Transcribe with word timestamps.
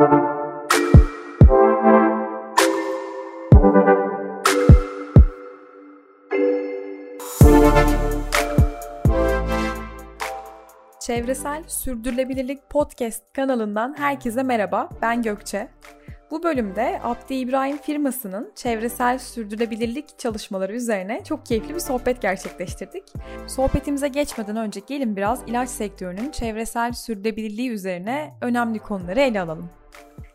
Çevresel 0.00 0.12
Sürdürülebilirlik 11.66 12.70
Podcast 12.70 13.22
kanalından 13.32 13.94
herkese 13.98 14.42
merhaba. 14.42 14.88
Ben 15.02 15.22
Gökçe. 15.22 15.68
Bu 16.30 16.42
bölümde 16.42 17.00
Abdi 17.02 17.34
İbrahim 17.34 17.76
firmasının 17.76 18.52
çevresel 18.54 19.18
sürdürülebilirlik 19.18 20.18
çalışmaları 20.18 20.72
üzerine 20.72 21.24
çok 21.24 21.46
keyifli 21.46 21.74
bir 21.74 21.80
sohbet 21.80 22.22
gerçekleştirdik. 22.22 23.04
Sohbetimize 23.46 24.08
geçmeden 24.08 24.56
önce 24.56 24.80
gelin 24.80 25.16
biraz 25.16 25.42
ilaç 25.46 25.68
sektörünün 25.68 26.30
çevresel 26.30 26.92
sürdürülebilirliği 26.92 27.70
üzerine 27.70 28.34
önemli 28.40 28.78
konuları 28.78 29.20
ele 29.20 29.40
alalım. 29.40 29.79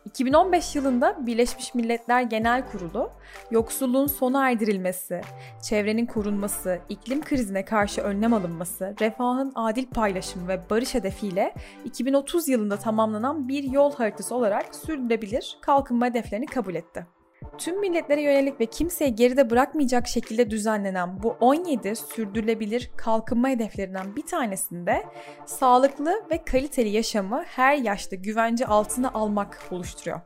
2015 0.04 0.76
yılında 0.76 1.26
Birleşmiş 1.26 1.74
Milletler 1.74 2.22
Genel 2.22 2.70
Kurulu, 2.70 3.10
yoksulluğun 3.50 4.06
sona 4.06 4.50
erdirilmesi, 4.50 5.20
çevrenin 5.62 6.06
korunması, 6.06 6.78
iklim 6.88 7.24
krizine 7.24 7.64
karşı 7.64 8.00
önlem 8.00 8.34
alınması, 8.34 8.94
refahın 9.00 9.52
adil 9.54 9.86
paylaşımı 9.86 10.48
ve 10.48 10.60
barış 10.70 10.94
hedefiyle 10.94 11.54
2030 11.84 12.48
yılında 12.48 12.76
tamamlanan 12.76 13.48
bir 13.48 13.64
yol 13.64 13.94
haritası 13.94 14.34
olarak 14.34 14.74
sürdürülebilir 14.74 15.58
kalkınma 15.60 16.06
hedeflerini 16.06 16.46
kabul 16.46 16.74
etti. 16.74 17.15
Tüm 17.58 17.80
milletlere 17.80 18.22
yönelik 18.22 18.60
ve 18.60 18.66
kimseyi 18.66 19.14
geride 19.14 19.50
bırakmayacak 19.50 20.08
şekilde 20.08 20.50
düzenlenen 20.50 21.22
bu 21.22 21.36
17 21.40 21.96
sürdürülebilir 21.96 22.90
kalkınma 22.96 23.48
hedeflerinden 23.48 24.16
bir 24.16 24.26
tanesinde 24.26 25.04
sağlıklı 25.46 26.22
ve 26.30 26.44
kaliteli 26.44 26.88
yaşamı 26.88 27.44
her 27.46 27.76
yaşta 27.76 28.16
güvence 28.16 28.66
altına 28.66 29.10
almak 29.10 29.62
oluşturuyor. 29.70 30.20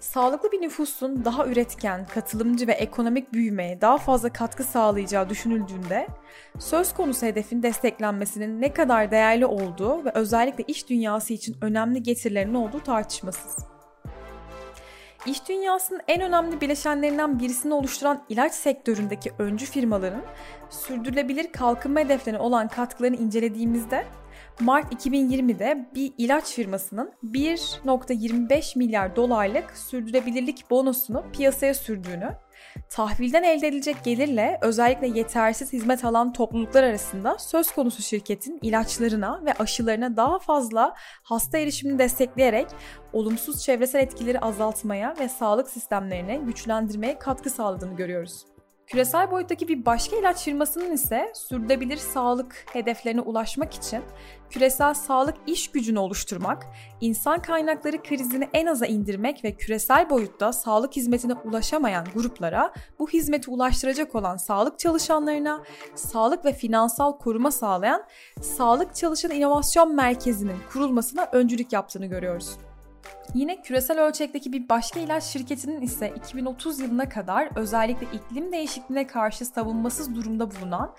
Sağlıklı 0.00 0.52
bir 0.52 0.60
nüfusun 0.60 1.24
daha 1.24 1.46
üretken, 1.46 2.06
katılımcı 2.06 2.66
ve 2.66 2.72
ekonomik 2.72 3.32
büyümeye 3.32 3.80
daha 3.80 3.98
fazla 3.98 4.32
katkı 4.32 4.64
sağlayacağı 4.64 5.28
düşünüldüğünde 5.28 6.06
söz 6.58 6.94
konusu 6.94 7.26
hedefin 7.26 7.62
desteklenmesinin 7.62 8.60
ne 8.60 8.72
kadar 8.72 9.10
değerli 9.10 9.46
olduğu 9.46 10.04
ve 10.04 10.10
özellikle 10.14 10.64
iş 10.64 10.88
dünyası 10.88 11.32
için 11.32 11.56
önemli 11.62 12.02
getirilerinin 12.02 12.54
olduğu 12.54 12.80
tartışmasız. 12.80 13.69
İş 15.26 15.48
dünyasının 15.48 16.00
en 16.08 16.20
önemli 16.20 16.60
bileşenlerinden 16.60 17.38
birisini 17.38 17.74
oluşturan 17.74 18.22
ilaç 18.28 18.52
sektöründeki 18.52 19.32
öncü 19.38 19.66
firmaların 19.66 20.22
sürdürülebilir 20.70 21.52
kalkınma 21.52 22.00
hedeflerine 22.00 22.40
olan 22.40 22.68
katkılarını 22.68 23.16
incelediğimizde 23.16 24.04
Mart 24.60 24.92
2020'de 24.92 25.88
bir 25.94 26.12
ilaç 26.18 26.44
firmasının 26.44 27.12
1.25 27.24 28.78
milyar 28.78 29.16
dolarlık 29.16 29.70
sürdürülebilirlik 29.76 30.70
bonusunu 30.70 31.24
piyasaya 31.32 31.74
sürdüğünü 31.74 32.32
tahvilden 32.90 33.42
elde 33.42 33.68
edilecek 33.68 34.04
gelirle 34.04 34.58
özellikle 34.62 35.06
yetersiz 35.18 35.72
hizmet 35.72 36.04
alan 36.04 36.32
topluluklar 36.32 36.82
arasında 36.82 37.38
söz 37.38 37.72
konusu 37.72 38.02
şirketin 38.02 38.58
ilaçlarına 38.62 39.44
ve 39.44 39.52
aşılarına 39.52 40.16
daha 40.16 40.38
fazla 40.38 40.94
hasta 41.22 41.58
erişimini 41.58 41.98
destekleyerek 41.98 42.66
olumsuz 43.12 43.62
çevresel 43.64 44.00
etkileri 44.00 44.40
azaltmaya 44.40 45.14
ve 45.20 45.28
sağlık 45.28 45.68
sistemlerine 45.68 46.36
güçlendirmeye 46.36 47.18
katkı 47.18 47.50
sağladığını 47.50 47.96
görüyoruz. 47.96 48.49
Küresel 48.90 49.30
boyuttaki 49.30 49.68
bir 49.68 49.86
başka 49.86 50.16
ilaç 50.16 50.44
firmasının 50.44 50.92
ise 50.92 51.32
sürdürülebilir 51.34 51.96
sağlık 51.96 52.64
hedeflerine 52.72 53.20
ulaşmak 53.20 53.74
için 53.74 54.02
küresel 54.50 54.94
sağlık 54.94 55.34
iş 55.46 55.70
gücünü 55.70 55.98
oluşturmak, 55.98 56.66
insan 57.00 57.42
kaynakları 57.42 58.02
krizini 58.02 58.48
en 58.52 58.66
aza 58.66 58.86
indirmek 58.86 59.44
ve 59.44 59.56
küresel 59.56 60.10
boyutta 60.10 60.52
sağlık 60.52 60.96
hizmetine 60.96 61.34
ulaşamayan 61.34 62.06
gruplara 62.14 62.72
bu 62.98 63.08
hizmeti 63.08 63.50
ulaştıracak 63.50 64.14
olan 64.14 64.36
sağlık 64.36 64.78
çalışanlarına 64.78 65.62
sağlık 65.94 66.44
ve 66.44 66.52
finansal 66.52 67.18
koruma 67.18 67.50
sağlayan 67.50 68.04
Sağlık 68.42 68.94
Çalışan 68.94 69.30
İnovasyon 69.30 69.94
Merkezi'nin 69.94 70.56
kurulmasına 70.72 71.28
öncülük 71.32 71.72
yaptığını 71.72 72.06
görüyoruz. 72.06 72.58
Yine 73.34 73.62
küresel 73.62 74.00
ölçekteki 74.00 74.52
bir 74.52 74.68
başka 74.68 75.00
ilaç 75.00 75.24
şirketinin 75.24 75.80
ise 75.80 76.12
2030 76.16 76.80
yılına 76.80 77.08
kadar 77.08 77.48
özellikle 77.56 78.06
iklim 78.12 78.52
değişikliğine 78.52 79.06
karşı 79.06 79.46
savunmasız 79.46 80.14
durumda 80.14 80.50
bulunan 80.50 80.94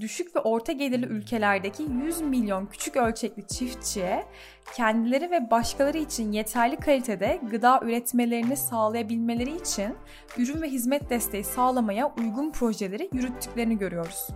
düşük 0.00 0.36
ve 0.36 0.40
orta 0.40 0.72
gelirli 0.72 1.06
ülkelerdeki 1.06 1.82
100 1.82 2.20
milyon 2.20 2.66
küçük 2.66 2.96
ölçekli 2.96 3.46
çiftçiye 3.46 4.26
kendileri 4.74 5.30
ve 5.30 5.50
başkaları 5.50 5.98
için 5.98 6.32
yeterli 6.32 6.76
kalitede 6.76 7.40
gıda 7.50 7.80
üretmelerini 7.82 8.56
sağlayabilmeleri 8.56 9.56
için 9.56 9.94
ürün 10.38 10.62
ve 10.62 10.68
hizmet 10.68 11.10
desteği 11.10 11.44
sağlamaya 11.44 12.14
uygun 12.18 12.50
projeleri 12.50 13.10
yürüttüklerini 13.12 13.78
görüyoruz. 13.78 14.28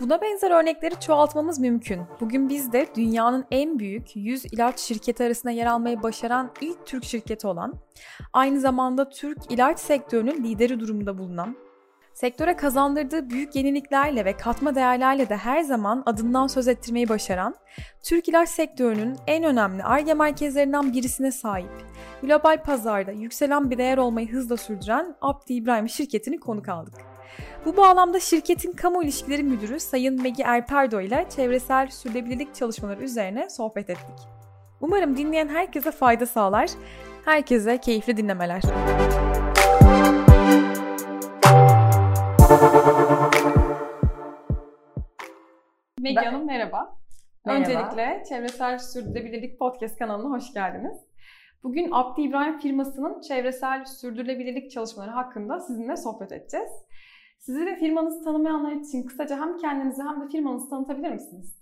Buna 0.00 0.20
benzer 0.20 0.50
örnekleri 0.50 1.00
çoğaltmamız 1.00 1.58
mümkün. 1.58 2.00
Bugün 2.20 2.48
biz 2.48 2.72
de 2.72 2.86
dünyanın 2.96 3.44
en 3.50 3.78
büyük 3.78 4.16
100 4.16 4.44
ilaç 4.44 4.80
şirketi 4.80 5.24
arasında 5.24 5.52
yer 5.52 5.66
almayı 5.66 6.02
başaran 6.02 6.50
ilk 6.60 6.86
Türk 6.86 7.04
şirketi 7.04 7.46
olan, 7.46 7.74
aynı 8.32 8.60
zamanda 8.60 9.10
Türk 9.10 9.38
ilaç 9.52 9.78
sektörünün 9.78 10.44
lideri 10.44 10.80
durumunda 10.80 11.18
bulunan, 11.18 11.56
sektöre 12.14 12.56
kazandırdığı 12.56 13.30
büyük 13.30 13.56
yeniliklerle 13.56 14.24
ve 14.24 14.36
katma 14.36 14.74
değerlerle 14.74 15.28
de 15.28 15.36
her 15.36 15.62
zaman 15.62 16.02
adından 16.06 16.46
söz 16.46 16.68
ettirmeyi 16.68 17.08
başaran, 17.08 17.54
Türk 18.02 18.28
ilaç 18.28 18.48
sektörünün 18.48 19.16
en 19.26 19.44
önemli 19.44 19.82
ARGE 19.82 20.14
merkezlerinden 20.14 20.92
birisine 20.92 21.32
sahip, 21.32 21.84
global 22.22 22.62
pazarda 22.62 23.10
yükselen 23.10 23.70
bir 23.70 23.78
değer 23.78 23.98
olmayı 23.98 24.32
hızla 24.32 24.56
sürdüren 24.56 25.16
Abdi 25.20 25.54
İbrahim 25.54 25.88
şirketini 25.88 26.40
konuk 26.40 26.68
aldık. 26.68 27.19
Bu 27.64 27.76
bağlamda 27.76 28.20
şirketin 28.20 28.72
kamu 28.72 29.02
ilişkileri 29.02 29.42
müdürü 29.42 29.80
Sayın 29.80 30.22
Megi 30.22 30.42
Erperdo 30.42 31.00
ile 31.00 31.26
çevresel 31.36 31.88
sürdürülebilirlik 31.90 32.54
çalışmaları 32.54 33.02
üzerine 33.02 33.50
sohbet 33.50 33.90
ettik. 33.90 34.18
Umarım 34.80 35.16
dinleyen 35.16 35.48
herkese 35.48 35.90
fayda 35.90 36.26
sağlar. 36.26 36.70
Herkese 37.24 37.78
keyifli 37.78 38.16
dinlemeler. 38.16 38.62
Megi 46.00 46.16
Hanım 46.16 46.46
merhaba. 46.46 46.96
merhaba. 47.44 47.60
Öncelikle 47.60 48.22
Çevresel 48.28 48.78
Sürdürülebilirlik 48.78 49.58
Podcast 49.58 49.98
kanalına 49.98 50.36
hoş 50.36 50.54
geldiniz. 50.54 50.96
Bugün 51.62 51.88
Abdi 51.92 52.22
İbrahim 52.22 52.58
firmasının 52.58 53.20
çevresel 53.20 53.84
sürdürülebilirlik 53.84 54.70
çalışmaları 54.70 55.10
hakkında 55.10 55.60
sizinle 55.60 55.96
sohbet 55.96 56.32
edeceğiz. 56.32 56.70
Sizi 57.40 57.66
ve 57.66 57.76
firmanızı 57.76 58.24
tanımayanlar 58.24 58.72
için 58.72 59.02
kısaca 59.02 59.40
hem 59.40 59.58
kendinizi 59.58 60.02
hem 60.02 60.20
de 60.20 60.28
firmanızı 60.28 60.70
tanıtabilir 60.70 61.10
misiniz? 61.12 61.56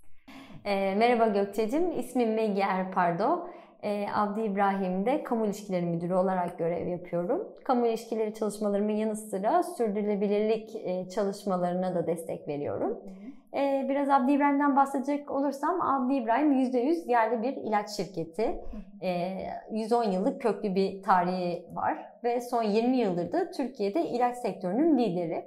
E, 0.65 0.95
merhaba 0.95 1.27
Gökçe'cim, 1.27 1.99
ismim 1.99 2.35
Megi 2.35 2.61
Erpardo. 2.61 3.49
E, 3.83 4.07
Abdi 4.15 4.41
İbrahim'de 4.41 5.23
Kamu 5.23 5.47
İlişkileri 5.47 5.87
Müdürü 5.87 6.15
olarak 6.15 6.59
görev 6.59 6.87
yapıyorum. 6.87 7.49
Kamu 7.65 7.87
ilişkileri 7.87 8.35
çalışmalarımın 8.35 8.93
yanı 8.93 9.17
sıra 9.17 9.63
sürdürülebilirlik 9.63 10.77
e, 10.77 11.09
çalışmalarına 11.09 11.95
da 11.95 12.07
destek 12.07 12.49
veriyorum. 12.49 12.91
Hı 12.91 13.28
Ee, 13.55 13.87
biraz 13.89 14.11
Abdi 14.11 14.33
İbrahim'den 14.33 14.77
bahsedecek 14.77 15.31
olursam 15.31 15.81
Abdi 15.81 16.15
İbrahim 16.15 16.53
%100 16.53 17.11
yerli 17.11 17.43
bir 17.43 17.57
ilaç 17.57 17.91
şirketi. 17.91 18.61
110 19.71 20.05
ee, 20.05 20.15
yıllık 20.15 20.43
köklü 20.43 20.75
bir 20.75 21.03
tarihi 21.03 21.67
var 21.75 22.13
ve 22.25 22.41
son 22.41 22.63
20 22.63 22.97
yıldır 22.97 23.33
da 23.33 23.51
Türkiye'de 23.51 24.07
ilaç 24.07 24.37
sektörünün 24.37 24.99
lideri. 24.99 25.45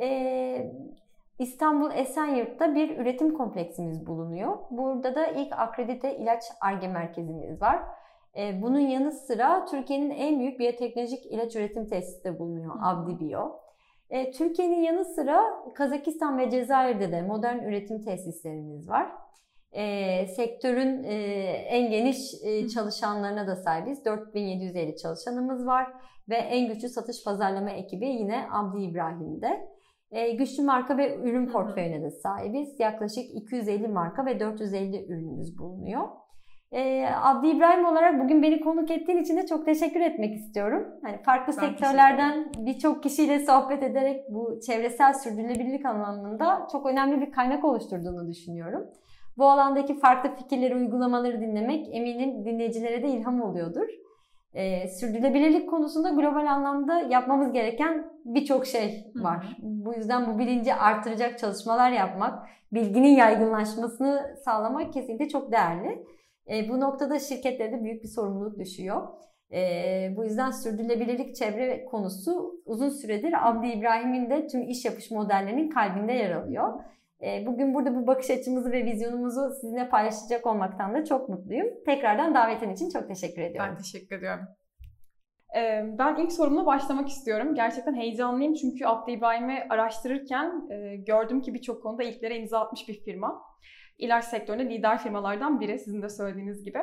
Ee, 0.00 0.72
İstanbul 1.38 1.90
Esenyurt'ta 1.90 2.74
bir 2.74 2.98
üretim 2.98 3.34
kompleksimiz 3.34 4.06
bulunuyor. 4.06 4.58
Burada 4.70 5.14
da 5.14 5.26
ilk 5.26 5.58
akredite 5.58 6.16
ilaç 6.16 6.42
ARGE 6.60 6.88
merkezimiz 6.88 7.62
var. 7.62 7.82
Bunun 8.62 8.78
yanı 8.78 9.12
sıra 9.12 9.64
Türkiye'nin 9.64 10.10
en 10.10 10.38
büyük 10.40 10.58
biyoteknolojik 10.58 11.26
ilaç 11.26 11.56
üretim 11.56 11.86
tesisi 11.86 12.24
de 12.24 12.38
bulunuyor, 12.38 12.74
Abdi 12.82 13.20
Bio. 13.20 13.63
E, 14.14 14.30
Türkiye'nin 14.30 14.82
yanı 14.82 15.04
sıra 15.04 15.40
Kazakistan 15.74 16.38
ve 16.38 16.50
Cezayir'de 16.50 17.12
de 17.12 17.22
modern 17.22 17.58
üretim 17.58 18.02
tesislerimiz 18.02 18.88
var. 18.88 19.12
E, 19.72 20.26
sektörün 20.26 21.04
e, 21.04 21.14
en 21.68 21.90
geniş 21.90 22.34
e, 22.44 22.68
çalışanlarına 22.68 23.46
da 23.46 23.56
sahibiz. 23.56 24.04
4750 24.04 24.96
çalışanımız 24.96 25.66
var 25.66 25.92
ve 26.28 26.34
en 26.34 26.68
güçlü 26.68 26.88
satış 26.88 27.24
pazarlama 27.24 27.70
ekibi 27.70 28.06
yine 28.06 28.46
Abdi 28.52 28.82
İbrahim'de. 28.82 29.68
E, 30.10 30.30
güçlü 30.30 30.62
marka 30.62 30.98
ve 30.98 31.16
ürün 31.16 31.46
portföyüne 31.46 32.02
de 32.02 32.10
sahibiz. 32.10 32.80
Yaklaşık 32.80 33.24
250 33.34 33.88
marka 33.88 34.26
ve 34.26 34.40
450 34.40 35.06
ürünümüz 35.06 35.58
bulunuyor. 35.58 36.08
E, 36.72 37.08
Abdi 37.22 37.48
İbrahim 37.48 37.84
olarak 37.84 38.20
bugün 38.20 38.42
beni 38.42 38.60
konuk 38.60 38.90
ettiğin 38.90 39.18
için 39.18 39.36
de 39.36 39.46
çok 39.46 39.66
teşekkür 39.66 40.00
etmek 40.00 40.34
istiyorum. 40.36 40.86
Hani 41.02 41.22
farklı 41.22 41.52
ben 41.56 41.68
sektörlerden 41.68 42.52
birçok 42.58 43.02
kişiyle 43.02 43.38
sohbet 43.38 43.82
ederek 43.82 44.24
bu 44.30 44.60
çevresel 44.66 45.14
sürdürülebilirlik 45.14 45.86
anlamında 45.86 46.68
çok 46.72 46.86
önemli 46.86 47.20
bir 47.20 47.32
kaynak 47.32 47.64
oluşturduğunu 47.64 48.28
düşünüyorum. 48.28 48.86
Bu 49.38 49.50
alandaki 49.50 49.98
farklı 49.98 50.36
fikirleri, 50.36 50.74
uygulamaları 50.74 51.40
dinlemek 51.40 51.88
eminim 51.92 52.44
dinleyicilere 52.44 53.02
de 53.02 53.08
ilham 53.08 53.42
oluyordur. 53.42 53.88
Ee, 54.54 54.88
sürdürülebilirlik 54.88 55.70
konusunda 55.70 56.10
global 56.10 56.46
anlamda 56.46 56.98
yapmamız 56.98 57.52
gereken 57.52 58.10
birçok 58.24 58.66
şey 58.66 59.04
var. 59.14 59.56
Hı. 59.60 59.62
Bu 59.62 59.94
yüzden 59.94 60.26
bu 60.26 60.38
bilinci 60.38 60.74
artıracak 60.74 61.38
çalışmalar 61.38 61.90
yapmak, 61.90 62.48
bilginin 62.72 63.16
yaygınlaşmasını 63.16 64.36
sağlamak 64.44 64.92
kesinlikle 64.92 65.28
çok 65.28 65.52
değerli. 65.52 66.04
E, 66.50 66.68
bu 66.68 66.80
noktada 66.80 67.18
şirketlere 67.18 67.72
de 67.72 67.84
büyük 67.84 68.02
bir 68.02 68.08
sorumluluk 68.08 68.58
düşüyor. 68.58 69.08
E, 69.52 69.60
bu 70.16 70.24
yüzden 70.24 70.50
sürdürülebilirlik 70.50 71.36
çevre 71.36 71.84
konusu 71.84 72.62
uzun 72.66 72.88
süredir 72.88 73.48
Abdi 73.48 73.66
İbrahim'in 73.66 74.30
de 74.30 74.46
tüm 74.46 74.62
iş 74.62 74.84
yapış 74.84 75.10
modellerinin 75.10 75.70
kalbinde 75.70 76.12
yer 76.12 76.30
alıyor. 76.30 76.80
E, 77.22 77.46
bugün 77.46 77.74
burada 77.74 77.94
bu 77.94 78.06
bakış 78.06 78.30
açımızı 78.30 78.72
ve 78.72 78.84
vizyonumuzu 78.84 79.50
sizinle 79.60 79.88
paylaşacak 79.88 80.46
olmaktan 80.46 80.94
da 80.94 81.04
çok 81.04 81.28
mutluyum. 81.28 81.66
Tekrardan 81.86 82.34
davetin 82.34 82.70
için 82.70 82.90
çok 82.90 83.08
teşekkür 83.08 83.42
ediyorum. 83.42 83.70
Ben 83.70 83.82
teşekkür 83.82 84.16
ediyorum. 84.16 84.46
Ben 85.98 86.16
ilk 86.16 86.32
sorumla 86.32 86.66
başlamak 86.66 87.08
istiyorum. 87.08 87.54
Gerçekten 87.54 87.94
heyecanlıyım 87.94 88.54
çünkü 88.54 88.86
Abdi 88.86 89.12
İbrahim'i 89.12 89.66
araştırırken 89.70 90.68
gördüm 91.06 91.40
ki 91.40 91.54
birçok 91.54 91.82
konuda 91.82 92.02
ilklere 92.02 92.38
imza 92.38 92.60
atmış 92.60 92.88
bir 92.88 93.04
firma. 93.04 93.42
İlaç 93.98 94.24
sektöründe 94.24 94.70
lider 94.70 94.98
firmalardan 94.98 95.60
biri 95.60 95.78
sizin 95.78 96.02
de 96.02 96.08
söylediğiniz 96.08 96.64
gibi. 96.64 96.78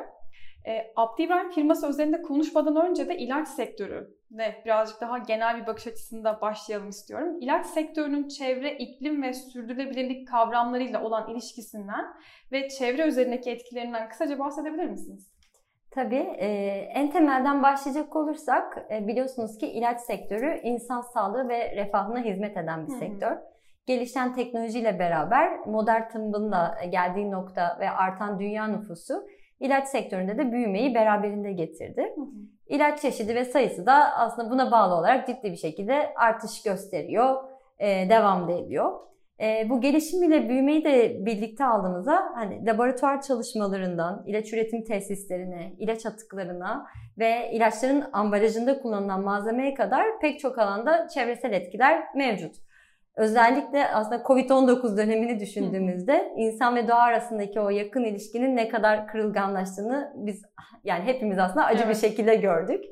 Abdi 0.96 1.22
İbrahim 1.22 1.50
firması 1.50 1.88
özelinde 1.88 2.22
konuşmadan 2.22 2.76
önce 2.76 3.08
de 3.08 3.16
ilaç 3.16 3.48
sektörü 3.48 4.16
ne 4.30 4.62
birazcık 4.64 5.00
daha 5.00 5.18
genel 5.18 5.60
bir 5.60 5.66
bakış 5.66 5.86
açısında 5.86 6.40
başlayalım 6.40 6.88
istiyorum. 6.88 7.40
İlaç 7.40 7.66
sektörünün 7.66 8.28
çevre, 8.28 8.76
iklim 8.76 9.22
ve 9.22 9.32
sürdürülebilirlik 9.32 10.28
kavramlarıyla 10.28 11.04
olan 11.04 11.30
ilişkisinden 11.30 12.04
ve 12.52 12.68
çevre 12.68 13.06
üzerindeki 13.06 13.50
etkilerinden 13.50 14.08
kısaca 14.08 14.38
bahsedebilir 14.38 14.84
misiniz? 14.84 15.32
Tabii. 15.90 16.34
E, 16.38 16.46
en 16.94 17.10
temelden 17.10 17.62
başlayacak 17.62 18.16
olursak 18.16 18.86
e, 18.90 19.06
biliyorsunuz 19.06 19.58
ki 19.58 19.66
ilaç 19.66 20.00
sektörü 20.00 20.60
insan 20.62 21.00
sağlığı 21.00 21.48
ve 21.48 21.76
refahına 21.76 22.20
hizmet 22.20 22.56
eden 22.56 22.86
bir 22.86 22.92
Hı-hı. 22.92 22.98
sektör. 22.98 23.36
Gelişen 23.86 24.34
teknolojiyle 24.34 24.98
beraber 24.98 25.66
modern 25.66 26.08
tıbbın 26.08 26.52
da 26.52 26.74
geldiği 26.90 27.30
nokta 27.30 27.76
ve 27.80 27.90
artan 27.90 28.38
dünya 28.40 28.66
nüfusu 28.66 29.26
ilaç 29.60 29.88
sektöründe 29.88 30.38
de 30.38 30.52
büyümeyi 30.52 30.94
beraberinde 30.94 31.52
getirdi. 31.52 32.14
İlaç 32.66 33.00
çeşidi 33.00 33.34
ve 33.34 33.44
sayısı 33.44 33.86
da 33.86 34.16
aslında 34.16 34.50
buna 34.50 34.70
bağlı 34.70 34.94
olarak 34.94 35.26
ciddi 35.26 35.50
bir 35.50 35.56
şekilde 35.56 36.14
artış 36.16 36.62
gösteriyor, 36.62 37.36
e, 37.78 38.10
devam 38.10 38.48
da 38.48 38.52
ediyor. 38.52 38.92
E, 39.40 39.70
bu 39.70 39.80
gelişim 39.80 40.22
ile 40.22 40.48
büyümeyi 40.48 40.84
de 40.84 41.26
birlikte 41.26 41.64
aldığımızda 41.64 42.32
hani 42.34 42.66
laboratuvar 42.66 43.22
çalışmalarından 43.22 44.24
ilaç 44.26 44.52
üretim 44.52 44.84
tesislerine, 44.84 45.72
ilaç 45.78 46.06
atıklarına 46.06 46.86
ve 47.18 47.50
ilaçların 47.52 48.04
ambalajında 48.12 48.80
kullanılan 48.80 49.22
malzemeye 49.22 49.74
kadar 49.74 50.20
pek 50.20 50.40
çok 50.40 50.58
alanda 50.58 51.08
çevresel 51.08 51.52
etkiler 51.52 52.04
mevcut. 52.14 52.54
Özellikle 53.16 53.88
aslında 53.88 54.16
Covid-19 54.16 54.96
dönemini 54.96 55.40
düşündüğümüzde 55.40 56.32
insan 56.36 56.76
ve 56.76 56.88
doğa 56.88 56.98
arasındaki 56.98 57.60
o 57.60 57.70
yakın 57.70 58.04
ilişkinin 58.04 58.56
ne 58.56 58.68
kadar 58.68 59.06
kırılganlaştığını 59.06 60.12
biz 60.16 60.42
yani 60.84 61.04
hepimiz 61.04 61.38
aslında 61.38 61.66
acı 61.66 61.84
evet. 61.84 61.94
bir 61.94 62.00
şekilde 62.08 62.36
gördük. 62.36 62.84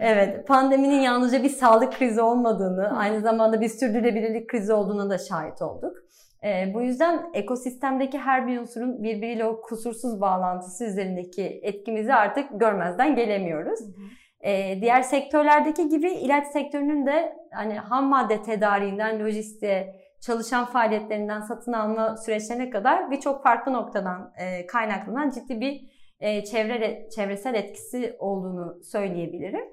Evet, 0.00 0.48
pandeminin 0.48 1.00
yalnızca 1.00 1.42
bir 1.42 1.48
sağlık 1.48 1.92
krizi 1.92 2.20
olmadığını, 2.20 2.98
aynı 2.98 3.20
zamanda 3.20 3.60
bir 3.60 3.68
sürdürülebilirlik 3.68 4.48
krizi 4.48 4.72
olduğuna 4.72 5.10
da 5.10 5.18
şahit 5.18 5.62
olduk. 5.62 5.96
E, 6.44 6.74
bu 6.74 6.82
yüzden 6.82 7.30
ekosistemdeki 7.34 8.18
her 8.18 8.46
bir 8.46 8.58
unsurun 8.58 9.02
birbiriyle 9.02 9.44
o 9.44 9.60
kusursuz 9.60 10.20
bağlantısı 10.20 10.84
üzerindeki 10.84 11.60
etkimizi 11.62 12.14
artık 12.14 12.60
görmezden 12.60 13.16
gelemiyoruz. 13.16 13.80
Hı 13.80 14.23
Ee, 14.44 14.78
diğer 14.80 15.02
sektörlerdeki 15.02 15.88
gibi 15.88 16.10
ilaç 16.10 16.46
sektörünün 16.46 17.06
de 17.06 17.36
hani 17.52 17.74
ham 17.74 18.04
madde 18.04 18.42
tedariğinden 18.42 19.20
lojistiğe, 19.20 20.04
çalışan 20.20 20.64
faaliyetlerinden 20.64 21.40
satın 21.40 21.72
alma 21.72 22.16
süreçlerine 22.16 22.70
kadar 22.70 23.10
birçok 23.10 23.42
farklı 23.42 23.72
noktadan 23.72 24.32
e, 24.38 24.66
kaynaklanan 24.66 25.30
ciddi 25.30 25.60
bir 25.60 25.80
e, 26.20 26.44
çevre 26.44 27.08
çevresel 27.16 27.54
etkisi 27.54 28.16
olduğunu 28.18 28.84
söyleyebilirim. 28.84 29.64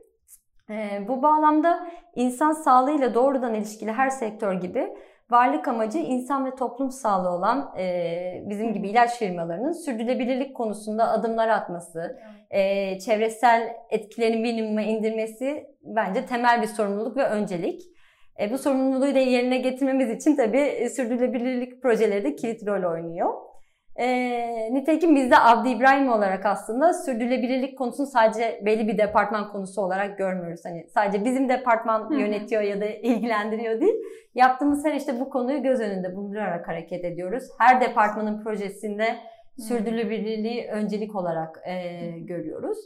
E, 0.69 1.07
bu 1.07 1.21
bağlamda 1.21 1.87
insan 2.15 2.51
sağlığıyla 2.51 3.13
doğrudan 3.13 3.53
ilişkili 3.53 3.91
her 3.91 4.09
sektör 4.09 4.53
gibi 4.53 4.93
varlık 5.31 5.67
amacı 5.67 5.97
insan 5.97 6.45
ve 6.45 6.55
toplum 6.55 6.91
sağlığı 6.91 7.29
olan 7.29 7.73
e, 7.77 8.43
bizim 8.45 8.73
gibi 8.73 8.89
ilaç 8.89 9.19
firmalarının 9.19 9.71
sürdürülebilirlik 9.71 10.55
konusunda 10.55 11.09
adımlar 11.09 11.47
atması, 11.47 12.19
e, 12.49 12.99
çevresel 12.99 13.75
etkilerini 13.89 14.41
minimuma 14.41 14.81
indirmesi 14.81 15.67
bence 15.83 16.25
temel 16.25 16.61
bir 16.61 16.67
sorumluluk 16.67 17.17
ve 17.17 17.23
öncelik. 17.23 17.81
E, 18.39 18.51
bu 18.51 18.57
sorumluluğu 18.57 19.15
da 19.15 19.19
yerine 19.19 19.57
getirmemiz 19.57 20.09
için 20.09 20.35
tabii 20.35 20.57
e, 20.57 20.89
sürdürülebilirlik 20.89 21.81
projeleri 21.81 22.23
de 22.23 22.35
kilit 22.35 22.67
rol 22.67 22.91
oynuyor. 22.91 23.50
E, 23.95 24.73
nitekim 24.73 25.15
biz 25.15 25.31
de 25.31 25.39
Abdi 25.39 25.69
İbrahim 25.69 26.11
olarak 26.11 26.45
aslında 26.45 26.93
sürdürülebilirlik 26.93 27.77
konusunu 27.77 28.07
sadece 28.07 28.61
belli 28.65 28.87
bir 28.87 28.97
departman 28.97 29.51
konusu 29.51 29.81
olarak 29.81 30.17
görmüyoruz. 30.17 30.61
Hani 30.65 30.87
sadece 30.93 31.25
bizim 31.25 31.49
departman 31.49 32.13
yönetiyor 32.13 32.61
ya 32.61 32.81
da 32.81 32.85
ilgilendiriyor 32.85 33.81
değil. 33.81 33.95
Yaptığımız 34.35 34.85
her 34.85 34.93
işte 34.93 35.19
bu 35.19 35.29
konuyu 35.29 35.63
göz 35.63 35.79
önünde 35.79 36.15
bulundurarak 36.15 36.67
hareket 36.67 37.05
ediyoruz. 37.05 37.43
Her 37.59 37.81
departmanın 37.81 38.43
projesinde 38.43 39.15
sürdürülebilirliği 39.67 40.67
öncelik 40.67 41.15
olarak 41.15 41.61
e, 41.65 41.99
görüyoruz. 42.19 42.77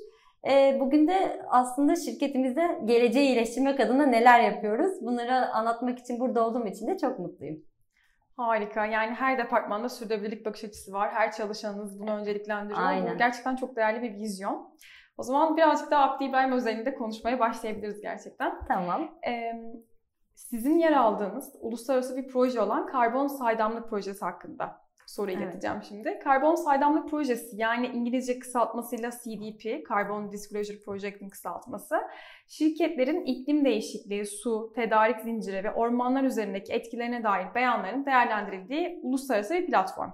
E, 0.51 0.77
bugün 0.79 1.07
de 1.07 1.41
aslında 1.49 1.95
şirketimizde 1.95 2.79
geleceği 2.85 3.27
iyileştirmek 3.27 3.79
adına 3.79 4.05
neler 4.05 4.39
yapıyoruz? 4.39 4.91
Bunları 5.01 5.49
anlatmak 5.49 5.99
için 5.99 6.19
burada 6.19 6.47
olduğum 6.47 6.67
için 6.67 6.87
de 6.87 6.97
çok 6.97 7.19
mutluyum. 7.19 7.63
Harika. 8.37 8.85
Yani 8.85 9.13
her 9.13 9.37
departmanda 9.37 9.89
sürdürülebilirlik 9.89 10.45
bakış 10.45 10.63
açısı 10.63 10.93
var. 10.93 11.11
Her 11.13 11.31
çalışanınız 11.31 11.99
bunu 11.99 12.11
önceliklendiriyor. 12.11 12.85
Aynen. 12.85 13.13
Bu 13.13 13.17
gerçekten 13.17 13.55
çok 13.55 13.75
değerli 13.75 14.01
bir 14.01 14.19
vizyon. 14.19 14.75
O 15.17 15.23
zaman 15.23 15.57
birazcık 15.57 15.91
daha 15.91 16.11
Abdi 16.11 16.23
İbrahim 16.23 16.51
özelinde 16.51 16.95
konuşmaya 16.95 17.39
başlayabiliriz 17.39 18.01
gerçekten. 18.01 18.65
Tamam. 18.67 19.19
Ee, 19.27 19.53
sizin 20.33 20.77
yer 20.77 20.91
aldığınız 20.91 21.55
uluslararası 21.61 22.17
bir 22.17 22.27
proje 22.27 22.61
olan 22.61 22.87
karbon 22.87 23.27
saydamlık 23.27 23.89
projesi 23.89 24.25
hakkında 24.25 24.84
soru 25.07 25.31
evet. 25.31 25.43
ileteceğim 25.43 25.77
şimdi. 25.87 26.19
Karbon 26.23 26.55
saydamlık 26.55 27.09
projesi 27.09 27.57
yani 27.57 27.87
İngilizce 27.87 28.39
kısaltmasıyla 28.39 29.09
CDP, 29.11 29.89
Carbon 29.89 30.31
Disclosure 30.31 30.77
Project'in 30.85 31.29
kısaltması, 31.29 31.95
şirketlerin 32.47 33.25
iklim 33.25 33.65
değişikliği, 33.65 34.25
su, 34.25 34.71
tedarik 34.75 35.19
zinciri 35.19 35.63
ve 35.63 35.71
ormanlar 35.71 36.23
üzerindeki 36.23 36.73
etkilerine 36.73 37.23
dair 37.23 37.55
beyanların 37.55 38.05
değerlendirildiği 38.05 38.99
uluslararası 39.03 39.53
bir 39.53 39.65
platform. 39.65 40.11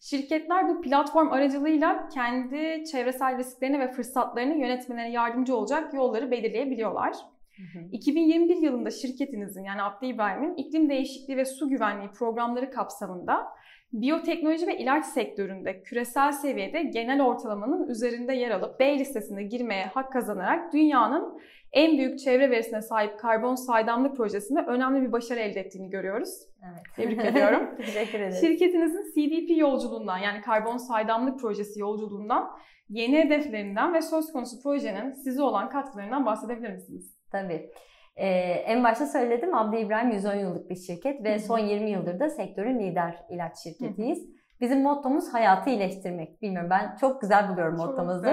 Şirketler 0.00 0.68
bu 0.68 0.80
platform 0.80 1.32
aracılığıyla 1.32 2.08
kendi 2.08 2.84
çevresel 2.84 3.38
risklerini 3.38 3.80
ve 3.80 3.92
fırsatlarını 3.92 4.54
yönetmelerine 4.54 5.10
yardımcı 5.12 5.56
olacak 5.56 5.94
yolları 5.94 6.30
belirleyebiliyorlar. 6.30 7.33
Hı 7.56 7.78
hı. 7.78 7.84
2021 7.92 8.56
yılında 8.56 8.90
şirketinizin 8.90 9.64
yani 9.64 9.82
Abdi 9.82 10.06
İbrahim'in 10.06 10.54
iklim 10.54 10.90
değişikliği 10.90 11.36
ve 11.36 11.44
su 11.44 11.68
güvenliği 11.68 12.10
programları 12.10 12.70
kapsamında 12.70 13.46
biyoteknoloji 13.92 14.66
ve 14.66 14.78
ilaç 14.78 15.06
sektöründe 15.06 15.82
küresel 15.82 16.32
seviyede 16.32 16.82
genel 16.82 17.22
ortalamanın 17.22 17.88
üzerinde 17.88 18.34
yer 18.34 18.50
alıp 18.50 18.80
B 18.80 18.98
listesine 18.98 19.42
girmeye 19.42 19.84
hak 19.84 20.12
kazanarak 20.12 20.72
dünyanın 20.72 21.40
en 21.72 21.98
büyük 21.98 22.18
çevre 22.18 22.50
verisine 22.50 22.82
sahip 22.82 23.18
karbon 23.18 23.54
saydamlık 23.54 24.16
projesinde 24.16 24.60
önemli 24.60 25.02
bir 25.02 25.12
başarı 25.12 25.40
elde 25.40 25.60
ettiğini 25.60 25.90
görüyoruz. 25.90 26.30
Evet. 26.62 26.82
Tebrik 26.96 27.24
ediyorum. 27.24 27.76
Teşekkür 27.76 28.20
ederim. 28.20 28.36
Şirketinizin 28.40 29.04
CDP 29.14 29.58
yolculuğundan 29.58 30.18
yani 30.18 30.40
karbon 30.40 30.76
saydamlık 30.76 31.40
projesi 31.40 31.80
yolculuğundan 31.80 32.50
yeni 32.88 33.18
hedeflerinden 33.18 33.94
ve 33.94 34.02
söz 34.02 34.32
konusu 34.32 34.62
projenin 34.62 35.12
size 35.12 35.42
olan 35.42 35.68
katkılarından 35.68 36.26
bahsedebilir 36.26 36.70
misiniz? 36.70 37.13
Tabii. 37.34 37.70
Ee, 38.16 38.28
en 38.66 38.84
başta 38.84 39.06
söyledim 39.06 39.54
Abdi 39.54 39.76
İbrahim 39.76 40.10
110 40.10 40.34
yıllık 40.34 40.70
bir 40.70 40.76
şirket 40.76 41.24
ve 41.24 41.38
son 41.38 41.58
20 41.58 41.90
yıldır 41.90 42.20
da 42.20 42.30
sektörün 42.30 42.78
lider 42.78 43.16
ilaç 43.30 43.58
şirketiyiz. 43.62 44.18
Bizim 44.60 44.82
mottomuz 44.82 45.34
hayatı 45.34 45.70
iyileştirmek. 45.70 46.42
Bilmiyorum 46.42 46.70
ben 46.70 46.96
çok 47.00 47.20
güzel 47.20 47.48
buluyorum 47.48 47.76
çok 47.76 47.86
mottomuzu. 47.86 48.26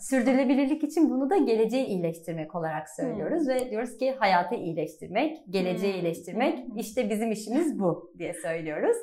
Sürdürülebilirlik 0.00 0.84
için 0.84 1.10
bunu 1.10 1.30
da 1.30 1.36
geleceği 1.36 1.86
iyileştirmek 1.86 2.54
olarak 2.54 2.90
söylüyoruz 2.90 3.42
hmm. 3.42 3.54
ve 3.54 3.70
diyoruz 3.70 3.98
ki 3.98 4.14
hayatı 4.18 4.54
iyileştirmek, 4.54 5.38
geleceği 5.50 5.92
hmm. 5.92 6.00
iyileştirmek 6.00 6.58
işte 6.76 7.10
bizim 7.10 7.32
işimiz 7.32 7.78
bu 7.78 8.12
diye 8.18 8.34
söylüyoruz. 8.34 8.96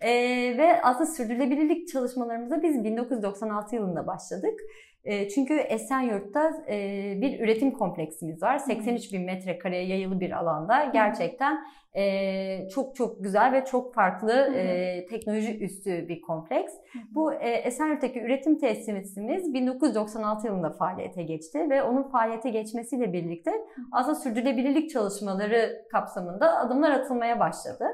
Ee, 0.00 0.10
ve 0.58 0.82
aslında 0.82 1.06
sürdürülebilirlik 1.06 1.88
çalışmalarımıza 1.88 2.62
biz 2.62 2.84
1996 2.84 3.74
yılında 3.76 4.06
başladık. 4.06 4.60
E, 5.04 5.28
çünkü 5.28 5.54
Esenyurt'ta 5.54 6.52
e, 6.68 7.14
bir 7.20 7.40
üretim 7.40 7.70
kompleksimiz 7.70 8.42
var. 8.42 8.58
83 8.58 9.12
bin 9.12 9.24
metrekareye 9.24 9.86
yayılı 9.86 10.20
bir 10.20 10.30
alanda. 10.30 10.84
Gerçekten 10.84 11.58
e, 11.94 12.68
çok 12.68 12.96
çok 12.96 13.22
güzel 13.22 13.52
ve 13.52 13.64
çok 13.64 13.94
farklı 13.94 14.32
e, 14.32 15.06
teknoloji 15.06 15.58
üstü 15.58 16.08
bir 16.08 16.20
kompleks. 16.20 16.72
Bu 17.14 17.32
e, 17.32 17.50
Esenyurt'taki 17.50 18.20
üretim 18.20 18.58
tesisimiz 18.58 19.54
1996 19.54 20.46
yılında 20.46 20.70
faaliyete 20.70 21.22
geçti 21.22 21.70
ve 21.70 21.82
onun 21.82 22.02
faaliyete 22.02 22.50
geçmesiyle 22.50 23.12
birlikte 23.12 23.52
aslında 23.92 24.14
sürdürülebilirlik 24.14 24.90
çalışmaları 24.90 25.86
kapsamında 25.92 26.58
adımlar 26.58 26.90
atılmaya 26.90 27.40
başladı 27.40 27.84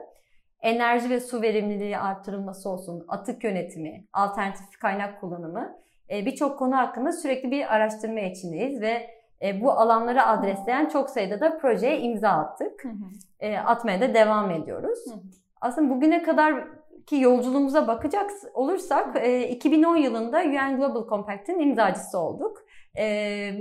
enerji 0.62 1.10
ve 1.10 1.20
su 1.20 1.42
verimliliği 1.42 1.98
arttırılması 1.98 2.68
olsun, 2.68 3.04
atık 3.08 3.44
yönetimi, 3.44 4.04
alternatif 4.12 4.78
kaynak 4.80 5.20
kullanımı 5.20 5.85
birçok 6.10 6.58
konu 6.58 6.76
hakkında 6.76 7.12
sürekli 7.12 7.50
bir 7.50 7.74
araştırma 7.74 8.20
içindeyiz 8.20 8.80
ve 8.80 9.16
e, 9.42 9.60
bu 9.60 9.72
alanları 9.72 10.26
adresleyen 10.26 10.88
çok 10.88 11.10
sayıda 11.10 11.40
da 11.40 11.58
projeye 11.58 12.00
imza 12.00 12.28
attık. 12.28 12.84
Hı 12.84 12.88
hı. 12.88 13.04
E, 13.40 13.58
atmaya 13.58 14.00
da 14.00 14.14
devam 14.14 14.50
ediyoruz. 14.50 14.98
Hı 15.06 15.14
hı. 15.14 15.20
Aslında 15.60 15.94
bugüne 15.94 16.22
kadar 16.22 16.64
ki 17.06 17.16
yolculuğumuza 17.16 17.88
bakacak 17.88 18.30
olursak 18.54 19.26
2010 19.50 19.96
yılında 19.96 20.38
UN 20.38 20.76
Global 20.76 21.08
Compact'in 21.08 21.58
imzacısı 21.58 22.18
olduk. 22.18 22.62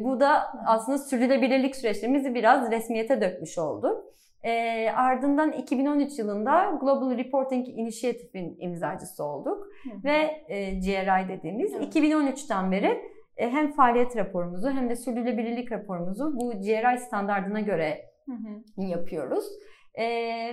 Bu 0.03 0.19
da 0.19 0.43
aslında 0.65 0.97
sürdürülebilirlik 0.97 1.75
süreçlerimizi 1.75 2.35
biraz 2.35 2.71
resmiyete 2.71 3.21
dökmüş 3.21 3.57
oldu. 3.57 4.05
E, 4.45 4.89
ardından 4.95 5.51
2013 5.51 6.19
yılında 6.19 6.77
Global 6.81 7.17
Reporting 7.17 7.67
Initiative'in 7.69 8.55
imzacısı 8.59 9.23
olduk. 9.23 9.67
Hı. 9.83 10.03
Ve 10.03 10.45
e, 10.47 10.71
GRI 10.71 11.29
dediğimiz 11.29 11.73
hı. 11.73 11.77
2013'ten 11.77 12.71
beri 12.71 13.01
e, 13.37 13.49
hem 13.49 13.71
faaliyet 13.71 14.17
raporumuzu 14.17 14.71
hem 14.71 14.89
de 14.89 14.95
sürdürülebilirlik 14.95 15.71
raporumuzu 15.71 16.33
bu 16.35 16.51
GRI 16.51 16.99
standartına 16.99 17.59
göre 17.59 18.01
hı 18.25 18.31
hı. 18.31 18.85
yapıyoruz. 18.85 19.45
E, 19.93 20.05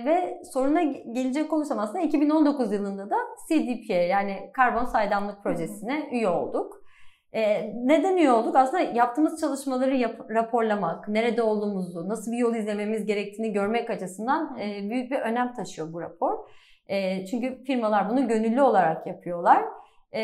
ve 0.05 0.41
soruna 0.53 0.83
gelecek 0.83 1.53
olursam 1.53 1.79
aslında 1.79 2.01
2019 2.01 2.73
yılında 2.73 3.09
da 3.09 3.15
CDP'ye 3.49 4.07
yani 4.07 4.49
karbon 4.53 4.85
saydamlık 4.85 5.43
projesine 5.43 6.01
hı 6.01 6.05
hı. 6.05 6.15
üye 6.15 6.29
olduk. 6.29 6.82
Ee, 7.35 7.73
neden 7.75 8.17
üye 8.17 8.31
olduk? 8.31 8.55
Aslında 8.55 8.83
yaptığımız 8.83 9.41
çalışmaları 9.41 9.95
yap, 9.95 10.29
raporlamak, 10.29 11.07
nerede 11.07 11.41
olduğumuzu, 11.41 12.09
nasıl 12.09 12.31
bir 12.31 12.37
yol 12.37 12.55
izlememiz 12.55 13.05
gerektiğini 13.05 13.53
görmek 13.53 13.89
açısından 13.89 14.57
e, 14.59 14.89
büyük 14.89 15.11
bir 15.11 15.19
önem 15.19 15.53
taşıyor 15.53 15.93
bu 15.93 16.01
rapor. 16.01 16.33
E, 16.87 17.25
çünkü 17.25 17.63
firmalar 17.63 18.09
bunu 18.09 18.27
gönüllü 18.27 18.61
olarak 18.61 19.07
yapıyorlar. 19.07 19.63
E, 20.11 20.21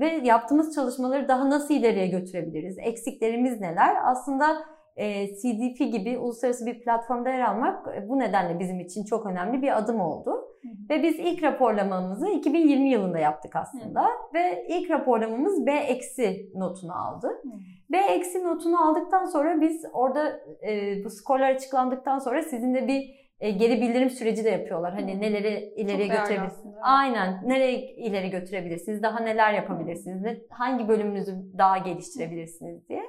ve 0.00 0.20
yaptığımız 0.22 0.74
çalışmaları 0.74 1.28
daha 1.28 1.50
nasıl 1.50 1.74
ileriye 1.74 2.06
götürebiliriz? 2.06 2.78
Eksiklerimiz 2.78 3.60
neler? 3.60 3.96
Aslında 4.04 4.71
e, 4.96 5.26
CDP 5.26 5.78
gibi 5.78 6.18
uluslararası 6.18 6.66
bir 6.66 6.80
platformda 6.80 7.30
yer 7.30 7.40
almak 7.40 7.96
e, 7.96 8.08
bu 8.08 8.18
nedenle 8.18 8.58
bizim 8.58 8.80
için 8.80 9.04
çok 9.04 9.26
önemli 9.26 9.62
bir 9.62 9.78
adım 9.78 10.00
oldu. 10.00 10.30
Hı 10.30 10.68
hı. 10.68 10.72
Ve 10.90 11.02
biz 11.02 11.18
ilk 11.18 11.42
raporlamamızı 11.42 12.28
2020 12.28 12.90
yılında 12.90 13.18
yaptık 13.18 13.56
aslında. 13.56 14.04
Hı. 14.04 14.34
Ve 14.34 14.66
ilk 14.68 14.90
raporlamamız 14.90 15.66
B 15.66 15.72
eksi 15.72 16.50
notunu 16.54 17.06
aldı. 17.06 17.28
Hı. 17.42 17.50
B 17.92 17.96
eksi 17.96 18.44
notunu 18.44 18.88
aldıktan 18.88 19.24
sonra 19.24 19.60
biz 19.60 19.84
orada 19.92 20.40
e, 20.68 21.04
bu 21.04 21.10
skorlar 21.10 21.50
açıklandıktan 21.50 22.18
sonra 22.18 22.42
sizinle 22.42 22.86
bir 22.88 23.21
e, 23.42 23.50
geri 23.50 23.80
bildirim 23.80 24.10
süreci 24.10 24.44
de 24.44 24.50
yapıyorlar. 24.50 24.94
Hani 24.94 25.20
neleri 25.20 25.72
ileriye 25.76 26.06
götürebilirsiniz? 26.06 26.74
Aynen. 26.82 27.40
Nereye 27.44 27.94
ileri 27.94 28.30
götürebilirsiniz? 28.30 29.02
Daha 29.02 29.20
neler 29.20 29.52
yapabilirsiniz? 29.52 30.22
Ne, 30.22 30.36
hangi 30.50 30.88
bölümünüzü 30.88 31.32
daha 31.58 31.78
geliştirebilirsiniz 31.78 32.88
diye. 32.88 33.02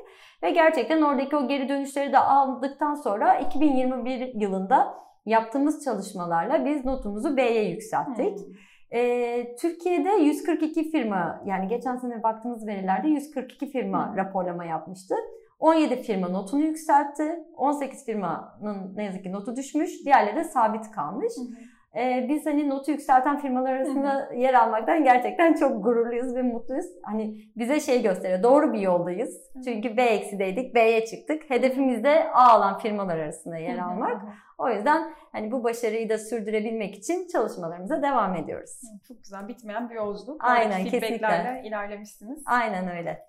Ve 0.43 0.51
gerçekten 0.51 1.01
oradaki 1.01 1.35
o 1.35 1.47
geri 1.47 1.69
dönüşleri 1.69 2.13
de 2.13 2.17
aldıktan 2.17 2.95
sonra 2.95 3.39
2021 3.39 4.41
yılında 4.41 4.93
yaptığımız 5.25 5.85
çalışmalarla 5.85 6.65
biz 6.65 6.85
notumuzu 6.85 7.37
B'ye 7.37 7.69
yükselttik. 7.69 8.37
Hmm. 8.39 8.53
Ee, 8.93 9.55
Türkiye'de 9.61 10.09
142 10.09 10.91
firma 10.91 11.41
yani 11.45 11.67
geçen 11.67 11.95
sene 11.95 12.23
baktığımız 12.23 12.67
verilerde 12.67 13.07
142 13.07 13.71
firma 13.71 14.13
raporlama 14.17 14.65
yapmıştı. 14.65 15.15
17 15.63 15.95
firma 15.95 16.27
notunu 16.27 16.61
yükseltti. 16.61 17.39
18 17.57 18.05
firmanın 18.05 18.95
ne 18.95 19.03
yazık 19.03 19.23
ki 19.23 19.31
notu 19.31 19.55
düşmüş. 19.55 20.05
Diğerleri 20.05 20.35
de 20.35 20.43
sabit 20.43 20.91
kalmış. 20.91 21.33
Hı 21.37 21.41
hı. 21.41 21.99
Ee, 21.99 22.25
biz 22.29 22.45
hani 22.45 22.69
notu 22.69 22.91
yükselten 22.91 23.39
firmalar 23.39 23.73
arasında 23.73 24.13
hı 24.13 24.29
hı. 24.29 24.35
yer 24.35 24.53
almaktan 24.53 25.03
gerçekten 25.03 25.53
çok 25.53 25.83
gururluyuz 25.83 26.35
ve 26.35 26.41
mutluyuz. 26.41 26.85
Hani 27.03 27.35
bize 27.55 27.79
şey 27.79 28.01
gösteriyor. 28.01 28.43
Doğru 28.43 28.73
bir 28.73 28.79
yoldayız. 28.79 29.51
Hı. 29.53 29.61
Çünkü 29.61 29.97
B 29.97 30.03
eksideydik, 30.03 30.75
B'ye 30.75 31.05
çıktık. 31.05 31.49
Hedefimiz 31.49 32.03
de 32.03 32.31
A 32.33 32.49
alan 32.49 32.77
firmalar 32.77 33.17
arasında 33.17 33.57
yer 33.57 33.77
almak. 33.77 34.21
O 34.57 34.69
yüzden 34.69 35.13
hani 35.31 35.51
bu 35.51 35.63
başarıyı 35.63 36.09
da 36.09 36.17
sürdürebilmek 36.17 36.95
için 36.95 37.27
çalışmalarımıza 37.27 38.01
devam 38.01 38.35
ediyoruz. 38.35 38.81
Çok 39.07 39.23
güzel. 39.23 39.47
Bitmeyen 39.47 39.89
bir 39.89 39.95
yolculuk. 39.95 40.43
Aynen 40.43 40.85
kesinlikle. 40.85 41.61
ilerlemişsiniz. 41.65 42.43
Aynen 42.45 42.97
öyle. 42.97 43.25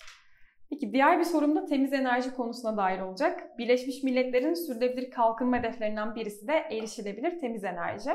Peki 0.71 0.92
diğer 0.92 1.18
bir 1.18 1.25
sorum 1.25 1.56
da 1.56 1.64
temiz 1.64 1.92
enerji 1.92 2.35
konusuna 2.35 2.76
dair 2.76 3.00
olacak. 3.00 3.59
Birleşmiş 3.59 4.02
Milletler'in 4.02 4.54
sürdürülebilir 4.54 5.11
kalkınma 5.11 5.59
hedeflerinden 5.59 6.14
birisi 6.14 6.49
de 6.49 6.52
erişilebilir 6.52 7.38
temiz 7.40 7.64
enerji. 7.64 8.11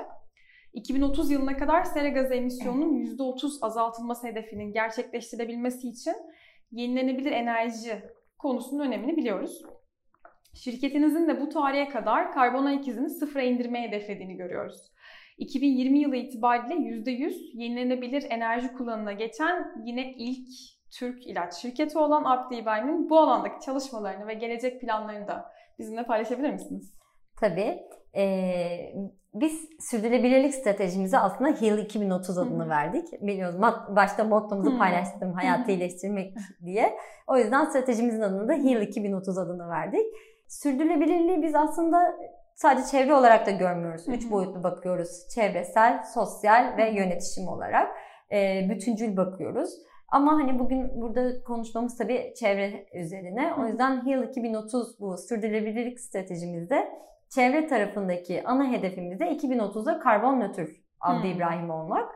2030 0.74 1.32
yılına 1.32 1.58
kadar 1.58 1.84
sera 1.84 2.10
gazı 2.10 2.34
emisyonunun 2.34 2.94
%30 2.94 3.58
azaltılması 3.62 4.28
hedefinin 4.28 4.74
gerçekleştirebilmesi 4.74 5.88
için 5.90 6.16
yenilenebilir 6.72 7.32
enerji 7.32 8.04
konusunun 8.38 8.86
önemini 8.86 9.18
biliyoruz. 9.18 9.62
Şirketinizin 10.54 11.28
de 11.28 11.42
bu 11.42 11.50
tarihe 11.50 11.90
kadar 11.90 12.32
karbon 12.32 12.66
ayak 12.66 12.88
izini 12.88 13.10
sıfıra 13.10 13.44
indirmeye 13.44 13.88
hedeflediğini 13.88 14.36
görüyoruz. 14.36 14.92
2020 15.38 16.00
yılı 16.00 16.16
itibariyle 16.16 16.74
%100 16.74 17.58
yenilenebilir 17.58 18.26
enerji 18.30 18.74
kullanımına 18.74 19.14
geçen 19.14 19.72
yine 19.86 20.14
ilk 20.14 20.79
Türk 20.92 21.28
ilaç 21.28 21.54
şirketi 21.54 21.98
olan 21.98 22.24
Abdi 22.24 22.56
İbrahim'in 22.56 23.10
bu 23.10 23.20
alandaki 23.20 23.66
çalışmalarını 23.66 24.28
ve 24.28 24.34
gelecek 24.34 24.82
planlarını 24.82 25.28
da 25.28 25.52
bizimle 25.80 26.04
paylaşabilir 26.04 26.52
misiniz? 26.52 26.94
Tabii. 27.40 27.80
Ee, 28.16 28.94
biz 29.34 29.70
sürdürülebilirlik 29.80 30.56
stratejimize 30.56 31.18
aslında 31.18 31.62
HEAL 31.62 31.78
2030 31.78 32.38
adını 32.38 32.64
Hı-hı. 32.64 32.70
verdik. 32.70 33.08
Biliyoruz 33.22 33.62
başta 33.90 34.24
mottomuzu 34.24 34.78
paylaştım 34.78 35.34
hayatı 35.34 35.72
iyileştirmek 35.72 36.34
diye. 36.66 36.98
O 37.28 37.38
yüzden 37.38 37.66
stratejimizin 37.66 38.22
adını 38.22 38.48
da 38.48 38.54
HEAL 38.54 38.82
2030 38.82 39.38
adını 39.38 39.70
verdik. 39.70 40.06
Sürdürülebilirliği 40.48 41.42
biz 41.42 41.56
aslında 41.56 42.16
sadece 42.56 42.88
çevre 42.88 43.16
olarak 43.16 43.46
da 43.46 43.52
görmüyoruz. 43.52 44.08
Üç 44.08 44.32
boyutlu 44.32 44.64
bakıyoruz. 44.64 45.28
Çevresel, 45.36 46.04
sosyal 46.14 46.78
ve 46.78 46.90
yönetişim 46.90 47.48
olarak. 47.48 47.96
E, 48.32 48.70
bütüncül 48.70 49.18
bakıyoruz. 49.18 49.70
Ama 50.12 50.34
hani 50.34 50.60
bugün 50.60 51.02
burada 51.02 51.44
konuşmamız 51.44 51.98
tabii 51.98 52.34
çevre 52.40 52.86
üzerine. 52.94 53.54
O 53.60 53.68
yüzden 53.68 54.06
HEAL 54.06 54.24
2030 54.24 55.00
bu 55.00 55.18
sürdürülebilirlik 55.18 56.00
stratejimizde 56.00 56.90
çevre 57.30 57.68
tarafındaki 57.68 58.44
ana 58.46 58.72
hedefimiz 58.72 59.20
de 59.20 59.32
2030'da 59.32 60.00
karbon 60.00 60.40
nötr 60.40 60.70
Abdi 61.02 61.24
hmm. 61.24 61.32
İbrahim 61.32 61.70
olmak. 61.70 62.12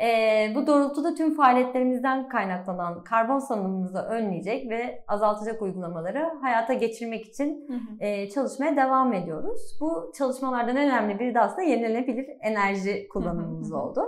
E, 0.00 0.52
bu 0.54 0.66
doğrultuda 0.66 1.14
tüm 1.14 1.34
faaliyetlerimizden 1.34 2.28
kaynaklanan 2.28 3.04
karbon 3.04 3.38
salınımımızı 3.38 3.98
önleyecek 3.98 4.70
ve 4.70 5.04
azaltacak 5.08 5.62
uygulamaları 5.62 6.38
hayata 6.40 6.74
geçirmek 6.74 7.26
için 7.26 7.68
E, 8.00 8.30
çalışmaya 8.30 8.76
devam 8.76 9.12
ediyoruz. 9.12 9.78
Bu 9.80 10.12
çalışmalardan 10.18 10.76
önemli 10.76 11.18
bir 11.18 11.34
de 11.34 11.40
aslında 11.40 11.62
yenilenebilir 11.62 12.26
enerji 12.40 13.08
kullanımımız 13.08 13.72
oldu. 13.72 14.00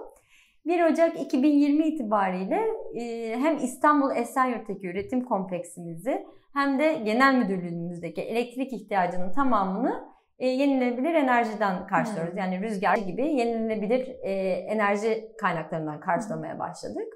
1 0.67 0.93
Ocak 0.93 1.21
2020 1.21 1.87
itibariyle 1.87 2.61
e, 2.95 3.37
hem 3.37 3.57
İstanbul 3.57 4.17
Esenyurt'taki 4.17 4.87
üretim 4.87 5.25
kompleksimizi 5.25 6.27
hem 6.55 6.79
de 6.79 6.95
genel 6.95 7.35
müdürlüğümüzdeki 7.35 8.23
elektrik 8.23 8.73
ihtiyacının 8.73 9.33
tamamını 9.33 10.09
e, 10.39 10.49
yenilenebilir 10.49 11.15
enerjiden 11.15 11.87
karşılıyoruz. 11.87 12.37
Yani 12.37 12.61
rüzgar 12.61 12.97
gibi 12.97 13.23
yenilenebilir 13.23 14.09
e, 14.23 14.33
enerji 14.51 15.33
kaynaklarından 15.41 16.01
karşılamaya 16.01 16.59
başladık. 16.59 17.15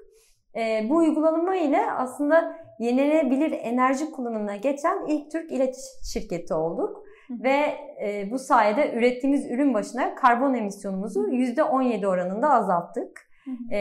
Bu 0.89 0.95
uygulama 0.95 1.55
ile 1.55 1.91
aslında 1.91 2.55
yenilenebilir 2.79 3.51
enerji 3.51 4.11
kullanımına 4.11 4.55
geçen 4.55 5.05
ilk 5.07 5.31
Türk 5.31 5.51
ilaç 5.51 5.75
şirketi 6.13 6.53
olduk. 6.53 7.05
Ve 7.29 7.77
e, 8.03 8.31
bu 8.31 8.39
sayede 8.39 8.93
ürettiğimiz 8.93 9.51
ürün 9.51 9.73
başına 9.73 10.15
karbon 10.15 10.53
emisyonumuzu 10.53 11.27
%17 11.27 12.07
oranında 12.07 12.49
azalttık. 12.49 13.24
E, 13.71 13.79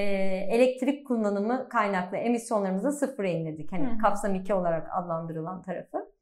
elektrik 0.50 1.06
kullanımı 1.06 1.68
kaynaklı 1.68 2.16
emisyonlarımızı 2.16 2.92
sıfıra 2.92 3.28
indirdik. 3.28 3.73
Hani 3.73 3.99
kapsam 3.99 4.35
2 4.35 4.54
olarak 4.54 4.88
adlandırılan 4.92 5.62
tarafı. 5.62 6.14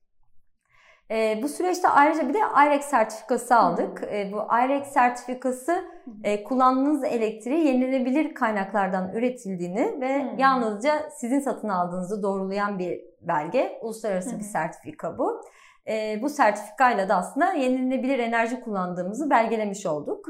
E, 1.10 1.40
bu 1.42 1.48
süreçte 1.48 1.88
ayrıca 1.88 2.28
bir 2.28 2.34
de 2.34 2.38
IREX 2.38 2.84
sertifikası 2.84 3.56
aldık. 3.56 4.02
E, 4.12 4.32
bu 4.32 4.36
IREX 4.64 4.88
sertifikası 4.88 5.84
e, 6.24 6.44
kullandığınız 6.44 7.04
elektriği 7.04 7.66
yenilenebilir 7.66 8.34
kaynaklardan 8.34 9.12
üretildiğini 9.14 10.00
ve 10.00 10.22
hmm. 10.22 10.38
yalnızca 10.38 11.10
sizin 11.10 11.40
satın 11.40 11.68
aldığınızı 11.68 12.22
doğrulayan 12.22 12.78
bir 12.78 13.00
belge. 13.20 13.78
Uluslararası 13.82 14.38
bir 14.38 14.44
sertifika 14.44 15.18
bu. 15.18 15.42
E, 15.88 16.18
bu 16.22 16.28
sertifikayla 16.28 17.08
da 17.08 17.16
aslında 17.16 17.52
yenilenebilir 17.52 18.18
enerji 18.18 18.60
kullandığımızı 18.60 19.30
belgelemiş 19.30 19.86
olduk. 19.86 20.28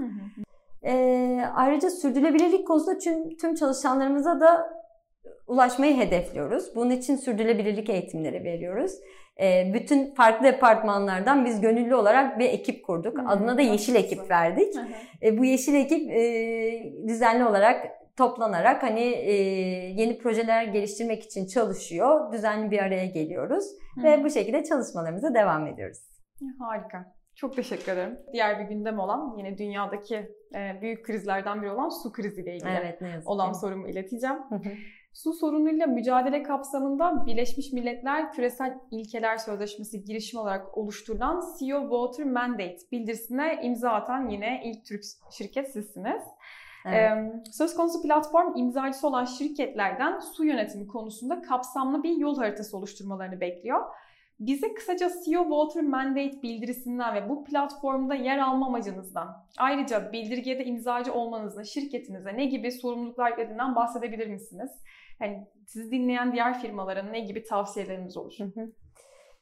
E, 0.84 0.92
ayrıca 1.54 1.90
sürdürülebilirlik 1.90 2.66
konusunda 2.66 2.98
tüm, 2.98 3.36
tüm 3.36 3.54
çalışanlarımıza 3.54 4.40
da 4.40 4.82
ulaşmayı 5.46 5.96
hedefliyoruz. 5.96 6.76
Bunun 6.76 6.90
için 6.90 7.16
sürdürülebilirlik 7.16 7.90
eğitimleri 7.90 8.44
veriyoruz. 8.44 8.92
E, 9.40 9.74
bütün 9.74 10.14
farklı 10.14 10.46
departmanlardan 10.46 11.44
biz 11.44 11.60
gönüllü 11.60 11.94
olarak 11.94 12.38
bir 12.38 12.48
ekip 12.48 12.84
kurduk. 12.86 13.18
Hı, 13.18 13.28
Adına 13.28 13.56
da 13.56 13.62
Yeşil 13.62 13.94
Ekip 13.94 14.30
verdik. 14.30 14.74
E, 15.22 15.38
bu 15.38 15.44
Yeşil 15.44 15.74
Ekip 15.74 16.10
e, 16.10 17.08
düzenli 17.08 17.44
olarak 17.44 17.86
toplanarak 18.16 18.82
hani 18.82 19.00
e, 19.00 19.32
yeni 20.00 20.18
projeler 20.18 20.64
geliştirmek 20.64 21.22
için 21.22 21.46
çalışıyor. 21.46 22.32
Düzenli 22.32 22.70
bir 22.70 22.78
araya 22.78 23.06
geliyoruz 23.06 23.64
Hı. 23.94 24.02
ve 24.02 24.24
bu 24.24 24.30
şekilde 24.30 24.64
çalışmalarımıza 24.64 25.34
devam 25.34 25.66
ediyoruz. 25.66 25.98
Harika. 26.58 27.12
Çok 27.42 27.56
teşekkür 27.56 27.92
ederim. 27.92 28.18
Diğer 28.32 28.58
bir 28.58 28.64
gündem 28.64 28.98
olan 28.98 29.34
yine 29.38 29.58
dünyadaki 29.58 30.16
e, 30.54 30.78
büyük 30.80 31.06
krizlerden 31.06 31.62
biri 31.62 31.70
olan 31.70 31.88
su 31.88 32.12
kriziyle 32.12 32.56
ilgili 32.56 32.70
evet, 32.70 33.00
ne 33.00 33.20
olan 33.26 33.52
sorumu 33.52 33.88
ileteceğim. 33.88 34.36
Su 35.12 35.32
sorunuyla 35.32 35.86
mücadele 35.86 36.42
kapsamında 36.42 37.26
Birleşmiş 37.26 37.72
Milletler 37.72 38.32
Küresel 38.32 38.78
İlkeler 38.90 39.36
Sözleşmesi 39.36 40.04
girişimi 40.04 40.40
olarak 40.40 40.78
oluşturulan 40.78 41.42
CEO 41.58 41.80
Water 41.80 42.32
Mandate 42.32 42.78
bildirisine 42.92 43.60
imza 43.62 43.90
atan 43.90 44.28
yine 44.28 44.62
ilk 44.64 44.84
Türk 44.84 45.02
şirket 45.30 45.72
sizsiniz. 45.72 46.22
Evet. 46.86 47.32
Söz 47.52 47.74
konusu 47.74 48.02
platform 48.02 48.56
imzacısı 48.56 49.08
olan 49.08 49.24
şirketlerden 49.24 50.18
su 50.18 50.44
yönetimi 50.44 50.86
konusunda 50.86 51.42
kapsamlı 51.42 52.02
bir 52.02 52.16
yol 52.16 52.36
haritası 52.36 52.76
oluşturmalarını 52.76 53.40
bekliyor. 53.40 53.80
Bize 54.46 54.74
kısaca 54.74 55.10
CEO 55.24 55.42
Water 55.42 55.82
Mandate 55.82 56.42
bildirisinden 56.42 57.14
ve 57.14 57.28
bu 57.28 57.44
platformda 57.44 58.14
yer 58.14 58.38
alma 58.38 58.66
amacınızdan, 58.66 59.46
ayrıca 59.58 60.12
bildirgede 60.12 60.64
imzacı 60.64 61.14
olmanızda 61.14 61.64
şirketinize 61.64 62.36
ne 62.36 62.44
gibi 62.44 62.72
sorumluluklar 62.72 63.30
yüklediğinden 63.30 63.74
bahsedebilir 63.76 64.26
misiniz? 64.26 64.70
Yani 65.20 65.46
sizi 65.66 65.90
dinleyen 65.90 66.32
diğer 66.32 66.60
firmaların 66.60 67.12
ne 67.12 67.20
gibi 67.20 67.42
tavsiyeleriniz 67.42 68.16
olur? 68.16 68.36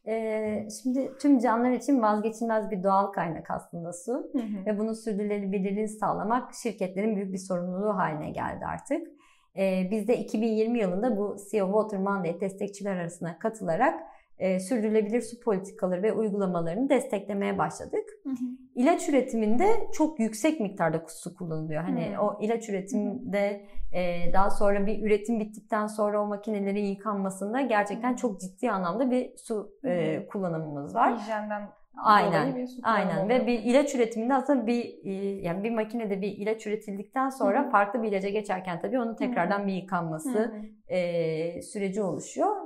Ee, 0.07 0.69
şimdi 0.83 1.13
tüm 1.21 1.39
canlılar 1.39 1.71
için 1.71 2.03
vazgeçilmez 2.03 2.71
bir 2.71 2.83
doğal 2.83 3.07
kaynak 3.07 3.51
aslında 3.51 3.93
su 3.93 4.13
hı 4.13 4.39
hı. 4.39 4.67
ve 4.67 4.79
bunun 4.79 4.93
sürdürülebilirliğini 4.93 5.89
sağlamak 5.89 6.55
şirketlerin 6.55 7.17
büyük 7.17 7.33
bir 7.33 7.39
sorumluluğu 7.39 7.97
haline 7.97 8.31
geldi 8.31 8.65
artık. 8.67 9.09
Ee, 9.57 9.89
biz 9.91 10.09
de 10.09 10.17
2020 10.17 10.79
yılında 10.79 11.17
bu 11.17 11.37
CEO 11.51 11.67
Water 11.67 12.01
Mandate 12.01 12.41
destekçiler 12.41 12.97
arasına 12.97 13.39
katılarak 13.39 14.10
e, 14.41 14.61
sürdürülebilir 14.61 15.21
su 15.23 15.41
politikaları 15.41 16.03
ve 16.03 16.13
uygulamalarını 16.13 16.89
desteklemeye 16.89 17.59
başladık. 17.59 18.05
Hı 18.25 18.31
hı. 18.31 18.35
İlaç 18.75 19.09
üretiminde 19.09 19.67
çok 19.93 20.21
yüksek 20.21 20.61
miktarda 20.61 21.05
su 21.09 21.35
kullanılıyor. 21.35 21.83
Hani 21.83 22.17
hı. 22.17 22.23
o 22.23 22.39
ilaç 22.41 22.69
üretiminde 22.69 23.67
e, 23.93 24.33
daha 24.33 24.51
sonra 24.51 24.87
bir 24.87 25.03
üretim 25.03 25.41
bittikten 25.41 25.87
sonra 25.87 26.23
o 26.23 26.27
makinelerin 26.27 26.85
yıkanmasında 26.85 27.61
gerçekten 27.61 28.17
çok 28.17 28.41
ciddi 28.41 28.71
anlamda 28.71 29.11
bir 29.11 29.37
su 29.37 29.73
e, 29.85 30.27
kullanımımız 30.27 30.95
var. 30.95 31.19
Hijyenden 31.19 31.63
Aynen. 32.05 32.57
Aynen 32.83 33.29
ve 33.29 33.47
bir 33.47 33.59
ilaç 33.59 33.95
üretiminde 33.95 34.35
aslında 34.35 34.67
bir 34.67 35.05
e, 35.05 35.13
yani 35.43 35.65
bir 35.65 35.71
makinede 35.71 36.21
bir 36.21 36.29
ilaç 36.29 36.67
üretildikten 36.67 37.29
sonra 37.29 37.63
Hı-hı. 37.63 37.71
farklı 37.71 38.03
bir 38.03 38.09
ilaca 38.09 38.29
geçerken 38.29 38.81
tabii 38.81 39.01
onun 39.01 39.15
tekrardan 39.15 39.59
Hı-hı. 39.59 39.67
bir 39.67 39.73
yıkanması 39.73 40.55
e, 40.89 41.63
süreci 41.63 42.03
oluşuyor. 42.03 42.57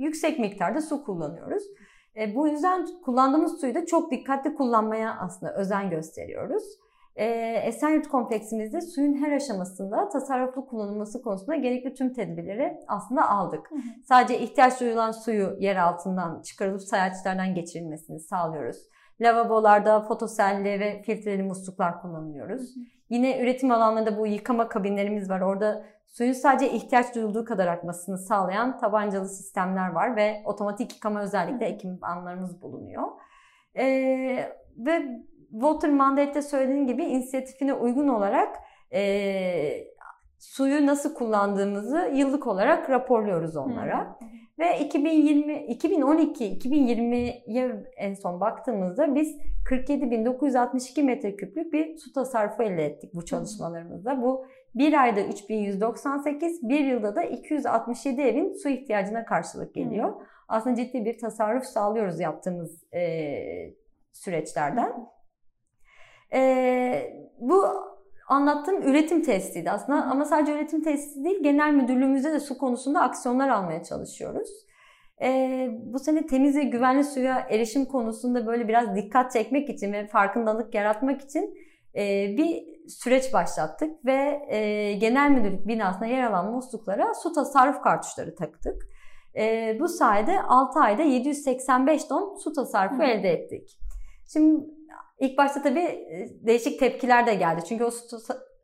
Yüksek 0.00 0.38
miktarda 0.38 0.80
su 0.80 1.04
kullanıyoruz. 1.04 1.62
E, 2.16 2.34
bu 2.34 2.48
yüzden 2.48 2.86
kullandığımız 3.04 3.60
suyu 3.60 3.74
da 3.74 3.86
çok 3.86 4.10
dikkatli 4.10 4.54
kullanmaya 4.54 5.16
aslında 5.20 5.54
özen 5.54 5.90
gösteriyoruz. 5.90 6.64
E, 7.16 7.24
Esenyurt 7.64 8.08
kompleksimizde 8.08 8.80
suyun 8.80 9.14
her 9.14 9.32
aşamasında 9.32 10.08
tasarruflu 10.08 10.66
kullanılması 10.66 11.22
konusunda 11.22 11.56
gerekli 11.56 11.94
tüm 11.94 12.12
tedbirleri 12.12 12.76
aslında 12.88 13.30
aldık. 13.30 13.70
Hı 13.70 13.74
hı. 13.74 13.80
Sadece 14.08 14.38
ihtiyaç 14.38 14.80
duyulan 14.80 15.10
suyu 15.10 15.56
yer 15.58 15.76
altından 15.76 16.42
çıkarılıp 16.42 16.82
sayaçlardan 16.82 17.54
geçirilmesini 17.54 18.20
sağlıyoruz. 18.20 18.76
Lavabolarda 19.20 20.00
fotoselli 20.00 20.80
ve 20.80 21.02
filtreli 21.02 21.42
musluklar 21.42 22.02
kullanıyoruz. 22.02 22.76
Hı 22.76 22.80
hı. 22.80 22.84
Yine 23.10 23.42
üretim 23.42 23.70
alanlarında 23.70 24.18
bu 24.18 24.26
yıkama 24.26 24.68
kabinlerimiz 24.68 25.30
var. 25.30 25.40
Orada 25.40 25.84
suyun 26.10 26.32
sadece 26.32 26.72
ihtiyaç 26.72 27.14
duyulduğu 27.14 27.44
kadar 27.44 27.66
akmasını 27.66 28.18
sağlayan 28.18 28.78
tabancalı 28.78 29.28
sistemler 29.28 29.92
var 29.92 30.16
ve 30.16 30.42
otomatik 30.44 30.94
yıkama 30.94 31.22
özellikle 31.22 31.66
ekipmanlarımız 31.66 32.62
bulunuyor. 32.62 33.08
Ee, 33.76 34.52
ve 34.76 35.02
Walter 35.50 35.90
Mandate'de 35.90 36.42
söylediğim 36.42 36.86
gibi 36.86 37.04
inisiyatifine 37.04 37.74
uygun 37.74 38.08
olarak 38.08 38.56
e, 38.92 39.90
suyu 40.38 40.86
nasıl 40.86 41.14
kullandığımızı 41.14 42.10
yıllık 42.14 42.46
olarak 42.46 42.90
raporluyoruz 42.90 43.56
onlara. 43.56 44.18
Ve 44.58 44.78
2020 44.78 45.66
2012 45.66 46.44
2020'ye 46.44 47.84
en 47.96 48.14
son 48.14 48.40
baktığımızda 48.40 49.14
biz 49.14 49.36
47.962 49.70 51.02
metreküplük 51.02 51.72
bir 51.72 51.96
su 51.96 52.12
tasarrufu 52.12 52.62
elde 52.62 52.84
ettik 52.84 53.14
bu 53.14 53.24
çalışmalarımızda. 53.24 54.22
Bu 54.22 54.46
bir 54.74 55.02
ayda 55.02 55.20
3198, 55.20 56.68
bir 56.68 56.80
yılda 56.80 57.16
da 57.16 57.22
267 57.22 58.20
evin 58.20 58.52
su 58.52 58.68
ihtiyacına 58.68 59.24
karşılık 59.24 59.74
geliyor. 59.74 60.14
Hmm. 60.14 60.26
Aslında 60.48 60.76
ciddi 60.76 61.04
bir 61.04 61.18
tasarruf 61.18 61.64
sağlıyoruz 61.64 62.20
yaptığımız 62.20 62.92
e, 62.94 63.34
süreçlerden. 64.12 64.92
E, 66.32 67.12
bu 67.38 67.64
anlattığım 68.28 68.82
üretim 68.82 69.22
testiydi 69.22 69.70
aslında 69.70 70.02
ama 70.02 70.24
sadece 70.24 70.52
üretim 70.52 70.82
testi 70.82 71.24
değil 71.24 71.42
genel 71.42 71.72
müdürlüğümüzde 71.72 72.32
de 72.32 72.40
su 72.40 72.58
konusunda 72.58 73.00
aksiyonlar 73.00 73.48
almaya 73.48 73.82
çalışıyoruz. 73.82 74.50
Ee, 75.22 75.68
bu 75.84 75.98
sene 75.98 76.26
temiz 76.26 76.56
ve 76.56 76.62
güvenli 76.64 77.04
suya 77.04 77.46
erişim 77.50 77.84
konusunda 77.84 78.46
böyle 78.46 78.68
biraz 78.68 78.96
dikkat 78.96 79.32
çekmek 79.32 79.70
için 79.70 79.92
ve 79.92 80.06
farkındalık 80.06 80.74
yaratmak 80.74 81.20
için 81.20 81.54
e, 81.94 82.36
bir 82.36 82.79
süreç 82.90 83.32
başlattık 83.32 84.04
ve 84.04 84.42
e, 84.48 84.92
genel 84.92 85.30
müdürlük 85.30 85.68
binasına 85.68 86.06
yer 86.06 86.22
alan 86.22 86.52
musluklara 86.52 87.14
su 87.14 87.32
tasarruf 87.32 87.82
kartuşları 87.82 88.34
taktık. 88.34 88.82
E, 89.36 89.76
bu 89.80 89.88
sayede 89.88 90.42
6 90.42 90.80
ayda 90.80 91.02
785 91.02 92.04
ton 92.04 92.34
su 92.34 92.52
tasarrufu 92.52 92.98
Hı. 92.98 93.02
elde 93.02 93.28
ettik. 93.28 93.78
Şimdi 94.32 94.64
İlk 95.20 95.38
başta 95.38 95.62
tabii 95.62 95.80
e, 95.80 96.28
değişik 96.46 96.80
tepkiler 96.80 97.26
de 97.26 97.34
geldi. 97.34 97.60
Çünkü 97.68 97.84
o 97.84 97.90
su, 97.90 98.18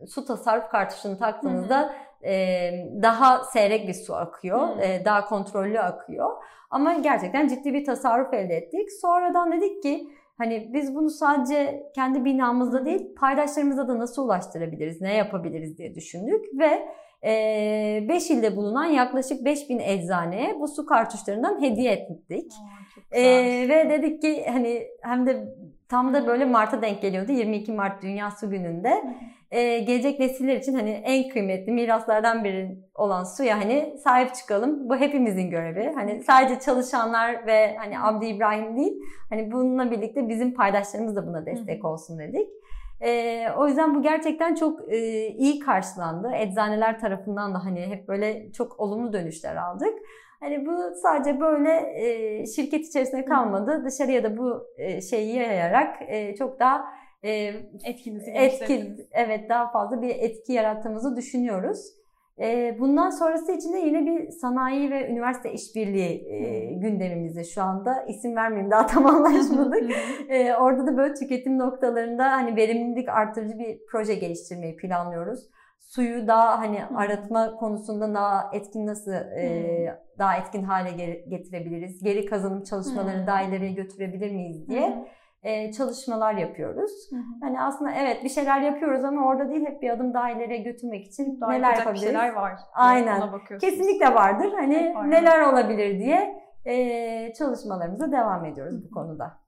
su 0.07 0.25
tasarruf 0.25 0.69
kartuşunu 0.71 1.19
taktığınızda 1.19 1.81
hı. 1.81 1.93
E, 2.29 2.71
daha 3.03 3.45
seyrek 3.45 3.89
bir 3.89 3.95
su 3.95 4.15
akıyor. 4.15 4.79
E, 4.79 5.05
daha 5.05 5.25
kontrollü 5.25 5.81
akıyor. 5.81 6.31
Ama 6.71 6.93
gerçekten 6.93 7.49
ciddi 7.49 7.75
bir 7.75 7.85
tasarruf 7.85 8.35
elde 8.35 8.55
ettik. 8.55 8.93
Sonradan 9.01 9.53
dedik 9.53 9.83
ki 9.83 10.11
hani 10.39 10.71
biz 10.73 10.95
bunu 10.95 11.11
sadece 11.11 11.83
kendi 11.95 12.25
binamızda 12.25 12.85
değil 12.85 13.15
paydaşlarımıza 13.15 13.89
da 13.89 13.99
nasıl 13.99 14.25
ulaştırabiliriz, 14.25 15.01
ne 15.01 15.15
yapabiliriz 15.15 15.79
diye 15.79 15.95
düşündük 15.95 16.45
ve 16.59 16.89
5 18.09 18.31
ilde 18.31 18.57
bulunan 18.57 18.85
yaklaşık 18.85 19.45
5000 19.45 19.79
eczaneye 19.79 20.61
bu 20.61 20.69
su 20.69 20.87
kartuşlarından 20.87 21.63
hediye 21.63 21.93
ettik. 21.93 22.53
Aa, 22.53 23.19
ee, 23.19 23.69
ve 23.69 23.91
dedik 23.91 24.23
ki 24.23 24.47
hani 24.49 24.83
hem 25.03 25.27
de 25.27 25.55
Tam 25.89 26.15
da 26.15 26.27
böyle 26.27 26.45
Mart'a 26.45 26.83
denk 26.83 27.03
geliyordu. 27.03 27.33
22 27.33 27.73
Mart 27.73 28.03
Dünya 28.03 28.31
Su 28.31 28.51
Günü'nde. 28.51 29.05
Ee, 29.51 29.79
gelecek 29.79 30.19
nesiller 30.19 30.57
için 30.57 30.75
hani 30.75 30.91
en 30.91 31.29
kıymetli 31.29 31.73
miraslardan 31.73 32.45
biri 32.45 32.79
olan 32.95 33.25
suya 33.25 33.59
hani 33.59 33.95
sahip 34.05 34.35
çıkalım. 34.35 34.89
Bu 34.89 34.97
hepimizin 34.97 35.51
görevi. 35.51 35.93
Hani 35.95 36.23
sadece 36.23 36.61
çalışanlar 36.61 37.47
ve 37.47 37.77
hani 37.77 38.01
Abdi 38.01 38.27
İbrahim 38.27 38.77
değil. 38.77 39.03
Hani 39.31 39.53
bununla 39.53 39.91
birlikte 39.91 40.29
bizim 40.29 40.55
paydaşlarımız 40.55 41.17
da 41.17 41.27
buna 41.27 41.47
destek 41.47 41.85
olsun 41.85 42.19
dedik. 42.19 42.49
E, 43.01 43.43
o 43.59 43.67
yüzden 43.69 43.95
bu 43.95 44.03
gerçekten 44.03 44.55
çok 44.55 44.93
e, 44.93 45.29
iyi 45.29 45.59
karşılandı. 45.59 46.31
Eczaneler 46.35 47.01
tarafından 47.01 47.55
da 47.55 47.65
hani 47.65 47.81
hep 47.81 48.09
böyle 48.09 48.53
çok 48.53 48.81
olumlu 48.81 49.13
dönüşler 49.13 49.57
aldık. 49.57 49.95
Hani 50.41 50.67
bu 50.67 50.95
sadece 51.03 51.41
böyle 51.41 51.93
e, 51.97 52.47
şirket 52.47 52.87
içerisinde 52.87 53.25
kalmadı. 53.25 53.85
Dışarıya 53.85 54.25
da 54.25 54.37
bu 54.37 54.67
e, 54.79 55.01
şeyi 55.01 55.37
yayarak 55.37 55.97
e, 56.09 56.35
çok 56.35 56.61
daha 56.61 56.85
e, 57.27 57.55
etkimizi 57.85 58.31
etki, 58.31 58.97
evet 59.13 59.49
daha 59.49 59.71
fazla 59.71 60.03
bir 60.03 60.09
etki 60.09 60.53
yarattığımızı 60.53 61.17
düşünüyoruz. 61.17 61.97
E, 62.41 62.77
bundan 62.81 63.11
sonrası 63.11 63.53
için 63.53 63.73
de 63.73 63.79
yine 63.79 64.07
bir 64.07 64.31
sanayi 64.31 64.91
ve 64.91 65.09
üniversite 65.09 65.53
işbirliği 65.53 66.29
e, 66.29 66.73
gündemimizde 66.75 67.45
şu 67.45 67.63
anda. 67.63 68.03
İsim 68.09 68.37
vermeyeyim 68.37 68.71
daha 68.71 68.87
tam 68.87 69.07
anlaşmadık. 69.07 69.83
e, 70.29 70.55
orada 70.55 70.87
da 70.87 70.97
böyle 70.97 71.15
tüketim 71.15 71.59
noktalarında 71.59 72.33
hani 72.33 72.57
verimlilik 72.57 73.09
artırıcı 73.09 73.59
bir 73.59 73.79
proje 73.91 74.15
geliştirmeyi 74.15 74.77
planlıyoruz. 74.77 75.41
suyu 75.81 76.27
daha 76.27 76.59
hani 76.59 76.85
arıtma 76.85 77.57
konusunda 77.57 78.15
daha 78.15 78.51
etkin 78.53 78.87
nasıl 78.87 79.13
e, 79.13 79.99
daha 80.19 80.37
etkin 80.37 80.63
hale 80.63 81.23
getirebiliriz? 81.29 82.03
Geri 82.03 82.27
kazanım 82.27 82.63
çalışmalarını 82.63 83.27
daha 83.27 83.43
ileriye 83.43 83.73
götürebilir 83.73 84.31
miyiz 84.31 84.69
diye 84.69 85.07
e, 85.43 85.73
çalışmalar 85.73 86.35
yapıyoruz. 86.35 86.91
Hı 87.11 87.17
hı. 87.17 87.21
Hani 87.41 87.61
aslında 87.61 87.91
evet 87.91 88.25
bir 88.25 88.29
şeyler 88.29 88.61
yapıyoruz 88.61 89.05
ama 89.05 89.27
orada 89.27 89.51
değil 89.51 89.67
hep 89.67 89.83
bir 89.83 89.91
adım 89.91 90.15
daha 90.15 90.31
ileriye 90.31 90.59
götürmek 90.59 91.07
için 91.07 91.41
daha 91.41 91.51
neler 91.51 91.77
yapabiliriz? 91.77 92.03
bir 92.03 92.07
şeyler 92.07 92.33
var. 92.33 92.53
Aynen. 92.75 93.23
Kesinlikle 93.61 94.15
vardır. 94.15 94.53
Hani 94.53 94.95
var. 94.95 95.11
neler 95.11 95.53
olabilir 95.53 95.99
diye 95.99 96.47
e, 96.65 97.33
çalışmalarımıza 97.33 98.13
devam 98.13 98.45
ediyoruz 98.45 98.75
hı 98.75 98.79
hı. 98.79 98.85
bu 98.85 98.95
konuda. 98.95 99.46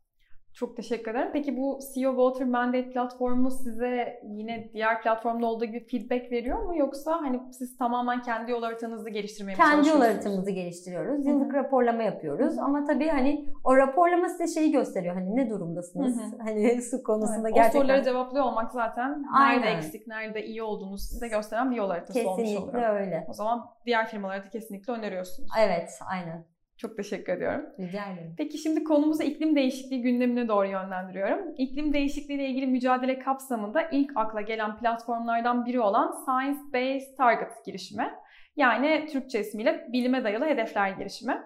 Çok 0.58 0.76
teşekkür 0.76 1.10
ederim. 1.10 1.30
Peki 1.32 1.56
bu 1.56 1.78
CEO 1.94 2.10
Water 2.10 2.46
Mandate 2.46 2.90
platformu 2.90 3.50
size 3.50 4.20
yine 4.24 4.70
diğer 4.72 5.02
platformda 5.02 5.46
olduğu 5.46 5.64
gibi 5.64 5.86
feedback 5.86 6.32
veriyor 6.32 6.62
mu? 6.62 6.76
Yoksa 6.76 7.12
hani 7.12 7.40
siz 7.52 7.76
tamamen 7.76 8.22
kendi 8.22 8.50
yol 8.50 8.62
haritanızı 8.62 9.10
geliştirmeye 9.10 9.52
mi 9.52 9.56
Kendi 9.56 9.88
yol 9.88 10.00
haritamızı 10.00 10.50
geliştiriyoruz. 10.50 11.26
Yıllık 11.26 11.52
Hı-hı. 11.52 11.64
raporlama 11.64 12.02
yapıyoruz. 12.02 12.56
Hı-hı. 12.56 12.64
Ama 12.64 12.84
tabii 12.84 13.08
hani 13.08 13.46
o 13.64 13.76
raporlama 13.76 14.28
size 14.28 14.60
şeyi 14.60 14.72
gösteriyor. 14.72 15.14
Hani 15.14 15.36
ne 15.36 15.50
durumdasınız? 15.50 16.16
Hı-hı. 16.16 16.42
Hani 16.42 16.82
su 16.90 17.02
konusunda 17.02 17.48
evet. 17.48 17.54
gerçekten. 17.54 17.80
O 17.80 17.82
soruları 17.82 18.04
cevaplıyor 18.04 18.44
olmak 18.44 18.72
zaten 18.72 19.24
Aynen. 19.34 19.62
nerede 19.62 19.78
eksik, 19.78 20.06
nerede 20.06 20.44
iyi 20.44 20.62
olduğunuzu 20.62 21.06
size 21.06 21.28
gösteren 21.28 21.70
bir 21.70 21.76
yol 21.76 21.88
haritası 21.88 22.12
kesinlikle 22.12 22.42
olmuş 22.42 22.48
oluyor. 22.48 22.72
Kesinlikle 22.72 22.88
öyle. 22.88 23.26
O 23.28 23.32
zaman 23.32 23.70
diğer 23.86 24.06
firmalara 24.06 24.44
da 24.44 24.48
kesinlikle 24.48 24.92
öneriyorsunuz. 24.92 25.50
Evet, 25.58 25.90
aynen. 26.10 26.57
Çok 26.78 26.96
teşekkür 26.96 27.32
ediyorum. 27.32 27.64
Rica 27.78 28.12
ederim. 28.12 28.34
Peki 28.38 28.58
şimdi 28.58 28.84
konumuzu 28.84 29.22
iklim 29.22 29.56
değişikliği 29.56 30.02
gündemine 30.02 30.48
doğru 30.48 30.66
yönlendiriyorum. 30.66 31.54
İklim 31.58 31.92
değişikliği 31.92 32.34
ile 32.34 32.46
ilgili 32.46 32.66
mücadele 32.66 33.18
kapsamında 33.18 33.82
ilk 33.82 34.10
akla 34.16 34.40
gelen 34.40 34.76
platformlardan 34.76 35.66
biri 35.66 35.80
olan 35.80 36.12
Science 36.24 36.58
Based 36.74 37.16
Target 37.16 37.64
girişimi. 37.66 38.10
Yani 38.56 39.06
Türkçe 39.12 39.40
ismiyle 39.40 39.88
Bilime 39.92 40.24
Dayalı 40.24 40.46
Hedefler 40.46 40.90
girişimi. 40.90 41.42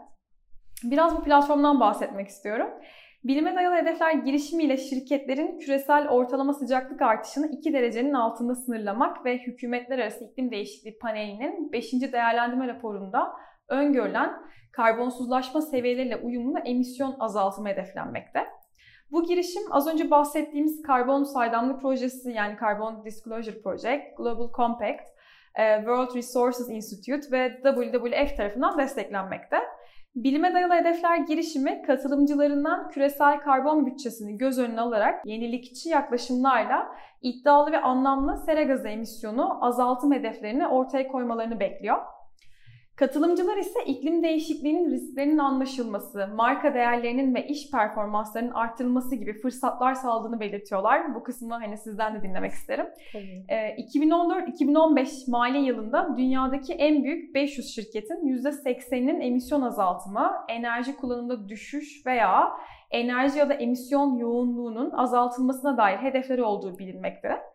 Biraz 0.85 1.16
bu 1.16 1.25
platformdan 1.25 1.81
bahsetmek 1.81 2.29
istiyorum. 2.29 2.68
Bilime 3.25 3.55
dayalı 3.55 3.77
hedefler 3.77 4.12
girişimiyle 4.12 4.77
şirketlerin 4.77 5.59
küresel 5.59 6.09
ortalama 6.09 6.53
sıcaklık 6.53 7.03
artışını 7.03 7.47
2 7.47 7.73
derecenin 7.73 8.12
altında 8.12 8.55
sınırlamak 8.55 9.25
ve 9.25 9.38
hükümetler 9.38 9.99
arası 9.99 10.25
iklim 10.25 10.51
değişikliği 10.51 10.99
panelinin 10.99 11.73
5. 11.73 11.92
değerlendirme 11.92 12.68
raporunda 12.68 13.33
öngörülen 13.68 14.31
karbonsuzlaşma 14.72 15.62
seviyeleriyle 15.62 16.16
uyumlu 16.16 16.58
emisyon 16.58 17.16
azaltımı 17.20 17.68
hedeflenmekte. 17.68 18.46
Bu 19.12 19.24
girişim 19.24 19.62
az 19.70 19.87
önce 19.87 20.11
bahsettiğimiz 20.11 20.82
karbon 20.82 21.22
saydamlık 21.22 21.80
projesi 21.82 22.30
yani 22.30 22.56
Carbon 22.61 23.04
Disclosure 23.04 23.62
Project, 23.62 24.16
Global 24.16 24.52
Compact, 24.56 25.02
e, 25.54 25.76
World 25.76 26.14
Resources 26.14 26.68
Institute 26.68 27.30
ve 27.32 27.61
WWF 27.62 28.37
tarafından 28.37 28.78
desteklenmekte. 28.78 29.56
Bilime 30.14 30.54
dayalı 30.54 30.74
hedefler 30.74 31.16
girişimi 31.16 31.82
katılımcılarından 31.82 32.88
küresel 32.88 33.40
karbon 33.40 33.87
bütçesini 33.87 34.38
göz 34.38 34.58
önüne 34.58 34.80
alarak 34.80 35.26
yenilikçi 35.26 35.88
yaklaşımlarla 35.88 36.88
iddialı 37.22 37.72
ve 37.72 37.80
anlamlı 37.80 38.37
sera 38.37 38.62
gazı 38.62 38.88
emisyonu 38.88 39.64
azaltım 39.64 40.12
hedeflerini 40.12 40.68
ortaya 40.68 41.08
koymalarını 41.08 41.61
bekliyor. 41.61 41.98
Katılımcılar 42.96 43.57
ise 43.57 43.85
iklim 43.87 44.22
değişikliğinin 44.22 44.90
risklerinin 44.90 45.38
anlaşılması, 45.38 46.28
marka 46.35 46.74
değerlerinin 46.74 47.35
ve 47.35 47.46
iş 47.46 47.70
performanslarının 47.70 48.50
arttırılması 48.50 49.14
gibi 49.14 49.33
fırsatlar 49.33 49.94
sağladığını 49.94 50.40
belirtiyorlar. 50.40 51.14
Bu 51.14 51.22
kısmı 51.22 51.55
hani 51.55 51.78
sizden 51.78 52.14
de 52.14 52.22
dinlemek 52.22 52.52
isterim. 52.52 52.87
Ee, 53.48 53.76
2014-2015 53.76 55.31
mali 55.31 55.59
yılında 55.59 56.16
dünyadaki 56.16 56.72
en 56.72 57.05
büyük 57.05 57.35
500 57.35 57.74
şirketin 57.74 58.26
%80'inin 58.26 59.20
emisyon 59.20 59.62
azaltımı, 59.62 60.33
enerji 60.48 60.96
kullanımında 60.96 61.48
düşüş 61.48 62.07
veya 62.07 62.52
enerji 62.90 63.38
ya 63.38 63.48
da 63.48 63.55
emisyon 63.55 64.16
yoğunluğunun 64.16 64.90
azaltılmasına 64.90 65.76
dair 65.76 65.98
hedefleri 65.98 66.42
olduğu 66.42 66.78
bilinmekte. 66.78 67.52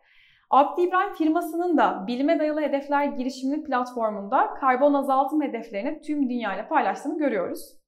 Abdi 0.50 0.82
İbrahim 0.82 1.14
firmasının 1.14 1.76
da 1.76 2.06
Bilime 2.06 2.38
Dayalı 2.38 2.60
Hedefler 2.60 3.04
girişimli 3.04 3.64
platformunda 3.64 4.54
karbon 4.54 4.94
azaltım 4.94 5.42
hedeflerini 5.42 6.00
tüm 6.00 6.30
dünyayla 6.30 6.68
paylaştığını 6.68 7.18
görüyoruz. 7.18 7.78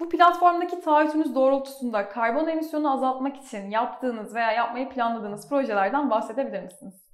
Bu 0.00 0.08
platformdaki 0.08 0.80
taahhütünüz 0.80 1.34
doğrultusunda 1.34 2.08
karbon 2.08 2.48
emisyonu 2.48 2.92
azaltmak 2.92 3.36
için 3.36 3.70
yaptığınız 3.70 4.34
veya 4.34 4.52
yapmayı 4.52 4.88
planladığınız 4.88 5.48
projelerden 5.48 6.10
bahsedebilir 6.10 6.62
misiniz? 6.62 7.08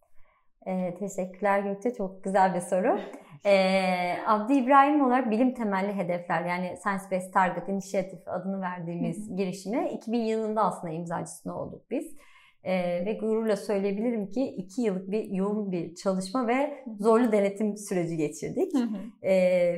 Ee, 0.67 0.95
teşekkürler 0.99 1.61
Gökçe. 1.61 1.95
Çok 1.95 2.25
güzel 2.25 2.55
bir 2.55 2.61
soru. 2.61 3.01
Ee, 3.47 4.17
Abdi 4.27 4.55
İbrahim 4.55 5.05
olarak 5.05 5.31
bilim 5.31 5.55
temelli 5.55 5.93
hedefler 5.93 6.45
yani 6.45 6.77
Science 6.77 7.05
Based 7.11 7.33
Target 7.33 7.69
Initiative 7.69 8.31
adını 8.31 8.61
verdiğimiz 8.61 9.37
girişime 9.37 9.93
2000 9.93 10.19
yılında 10.19 10.63
aslında 10.65 10.93
imzacısını 10.93 11.59
olduk 11.59 11.91
biz. 11.91 12.17
Ee, 12.65 13.07
ve 13.07 13.13
gururla 13.13 13.57
söyleyebilirim 13.57 14.31
ki 14.31 14.45
iki 14.45 14.83
yıllık 14.83 15.11
bir 15.11 15.25
yoğun 15.31 15.73
bir 15.73 15.95
çalışma 15.95 16.49
ve 16.49 16.85
zorlu 17.01 17.33
denetim 17.33 17.77
süreci 17.77 18.17
geçirdik. 18.17 18.73
Ee, 19.23 19.33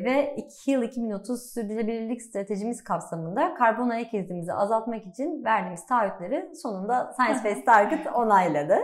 ve 0.04 0.34
2 0.36 0.70
yıl 0.70 0.82
2030 0.82 1.52
sürdürülebilirlik 1.52 2.22
stratejimiz 2.22 2.84
kapsamında 2.84 3.54
karbon 3.54 3.88
ayak 3.88 4.14
izimizi 4.14 4.52
azaltmak 4.52 5.06
için 5.06 5.44
verdiğimiz 5.44 5.86
taahhütleri 5.86 6.56
sonunda 6.56 7.12
Science 7.12 7.44
Based 7.44 7.64
Target 7.64 8.06
onayladı. 8.14 8.78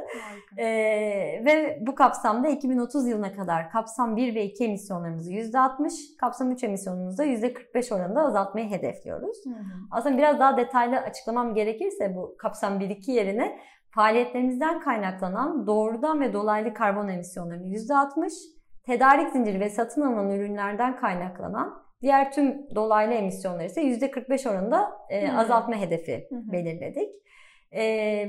Ee, 0.58 0.64
ve 1.44 1.78
bu 1.86 1.94
kapsamda 1.94 2.48
2030 2.48 3.08
yılına 3.08 3.32
kadar 3.32 3.70
kapsam 3.70 4.16
1 4.16 4.34
ve 4.34 4.44
2 4.44 4.64
emisyonlarımızı 4.64 5.32
%60, 5.32 6.16
kapsam 6.20 6.50
3 6.50 6.64
emisyonumuzu 6.64 7.18
da 7.18 7.24
%45 7.24 7.94
oranında 7.94 8.20
azaltmayı 8.20 8.70
hedefliyoruz. 8.70 9.36
Aslında 9.90 10.18
biraz 10.18 10.40
daha 10.40 10.56
detaylı 10.56 10.96
açıklamam 10.96 11.54
gerekirse 11.54 12.16
bu 12.16 12.36
kapsam 12.38 12.80
1-2 12.80 13.10
yerine 13.10 13.58
faaliyetlerimizden 13.96 14.80
kaynaklanan 14.80 15.66
doğrudan 15.66 16.20
ve 16.20 16.32
dolaylı 16.32 16.74
karbon 16.74 17.08
emisyonlarının 17.08 17.74
%60, 17.74 18.30
tedarik 18.86 19.32
zinciri 19.32 19.60
ve 19.60 19.70
satın 19.70 20.02
alınan 20.02 20.30
ürünlerden 20.30 20.96
kaynaklanan 20.96 21.86
diğer 22.02 22.32
tüm 22.32 22.74
dolaylı 22.74 23.14
emisyonları 23.14 23.66
ise 23.66 23.82
%45 23.82 24.50
oranında 24.50 24.92
e, 25.10 25.32
azaltma 25.32 25.76
hedefi 25.76 26.28
belirledik. 26.30 27.08
E, 27.76 27.82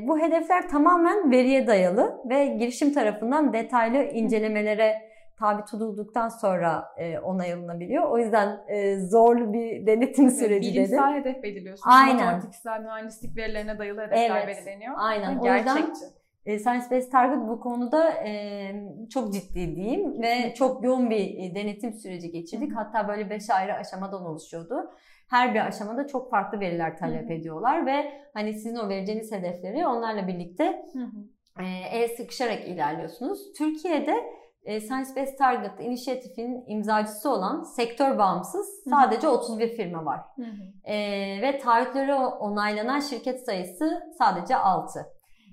bu 0.08 0.20
hedefler 0.20 0.70
tamamen 0.70 1.32
veriye 1.32 1.68
dayalı 1.68 2.22
ve 2.30 2.46
girişim 2.46 2.94
tarafından 2.94 3.54
detaylı 3.54 3.98
incelemelere 3.98 5.02
tabi 5.40 5.66
tutulduktan 5.66 6.30
sonra 6.30 6.86
e, 6.98 7.20
onay 7.20 7.54
alınabiliyor. 7.54 8.04
O 8.04 8.18
yüzden 8.18 8.60
e, 8.68 9.00
zorlu 9.00 9.54
bir 9.54 9.88
denetim 9.88 10.30
süreci 10.30 10.74
Bilimsel 10.74 11.14
dedim. 11.14 11.14
hedef 11.14 11.44
belirliyorsunuz. 11.44 11.96
Aynen. 11.96 12.26
Matematiksel 12.26 12.82
mühendislik 12.82 13.38
verilerine 13.38 13.80
dayalı 13.80 14.02
hedefler 14.02 14.44
evet, 14.44 14.58
belirleniyor. 14.58 14.94
Aynen. 14.98 15.38
O 15.38 15.44
gerçekçi. 15.44 15.90
Yüzden, 15.90 16.18
e, 16.46 16.60
Science 16.60 16.86
Based 16.92 17.12
Target 17.12 17.48
bu 17.48 17.60
konuda 17.60 18.12
e, 18.12 18.72
çok 19.14 19.34
ciddi 19.34 19.76
diyeyim 19.76 20.22
ve 20.22 20.54
çok 20.54 20.84
yoğun 20.84 21.10
bir 21.10 21.38
e, 21.38 21.56
denetim 21.56 21.94
süreci 21.94 22.32
geçirdik. 22.32 22.76
Hatta 22.76 23.08
böyle 23.08 23.30
beş 23.30 23.50
ayrı 23.50 23.74
aşamadan 23.74 24.26
oluşuyordu. 24.26 24.92
Her 25.30 25.54
bir 25.54 25.68
aşamada 25.68 26.08
çok 26.08 26.32
farklı 26.32 26.60
veriler 26.60 26.98
talep 26.98 27.32
ediyorlar 27.32 27.86
ve 27.86 28.12
hani 28.34 28.54
sizin 28.54 28.76
o 28.76 28.90
vereceğiniz 28.90 29.32
hedefleri 29.32 29.88
onlarla 29.88 30.28
birlikte 30.28 30.64
e, 31.60 31.66
el 31.92 32.08
sıkışarak 32.08 32.68
ilerliyorsunuz. 32.68 33.54
Türkiye'de 33.58 34.16
Science 34.68 35.16
Based 35.16 35.38
Target 35.38 35.80
inisiyatifinin 35.80 36.64
imzacısı 36.68 37.30
olan 37.30 37.64
sektör 37.64 38.18
bağımsız 38.18 38.84
sadece 38.90 39.28
31 39.28 39.76
firma 39.76 40.06
var. 40.06 40.20
Hı 40.36 40.42
hı. 40.42 40.92
E, 40.92 40.96
ve 41.42 41.60
taahhütleri 41.60 42.16
onaylanan 42.16 43.00
şirket 43.00 43.46
sayısı 43.46 44.04
sadece 44.18 44.56
6. 44.56 45.00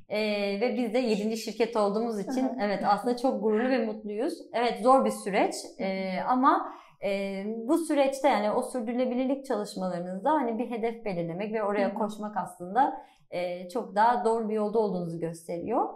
E, 0.08 0.20
ve 0.60 0.76
biz 0.76 0.94
de 0.94 0.98
7. 0.98 1.36
şirket 1.36 1.76
olduğumuz 1.76 2.18
için 2.20 2.50
evet 2.60 2.84
aslında 2.86 3.16
çok 3.16 3.42
gururlu 3.42 3.68
ve 3.68 3.86
mutluyuz. 3.86 4.34
Evet 4.52 4.82
zor 4.82 5.04
bir 5.04 5.10
süreç 5.10 5.54
e, 5.78 6.20
ama 6.28 6.74
e, 7.04 7.42
bu 7.68 7.78
süreçte 7.78 8.28
yani 8.28 8.50
o 8.50 8.62
sürdürülebilirlik 8.62 9.46
çalışmalarınızda 9.46 10.30
hani 10.30 10.58
bir 10.58 10.70
hedef 10.70 11.04
belirlemek 11.04 11.54
ve 11.54 11.62
oraya 11.62 11.94
koşmak 11.94 12.36
aslında 12.36 12.94
e, 13.30 13.68
çok 13.68 13.94
daha 13.94 14.24
doğru 14.24 14.48
bir 14.48 14.54
yolda 14.54 14.78
olduğunuzu 14.78 15.20
gösteriyor 15.20 15.88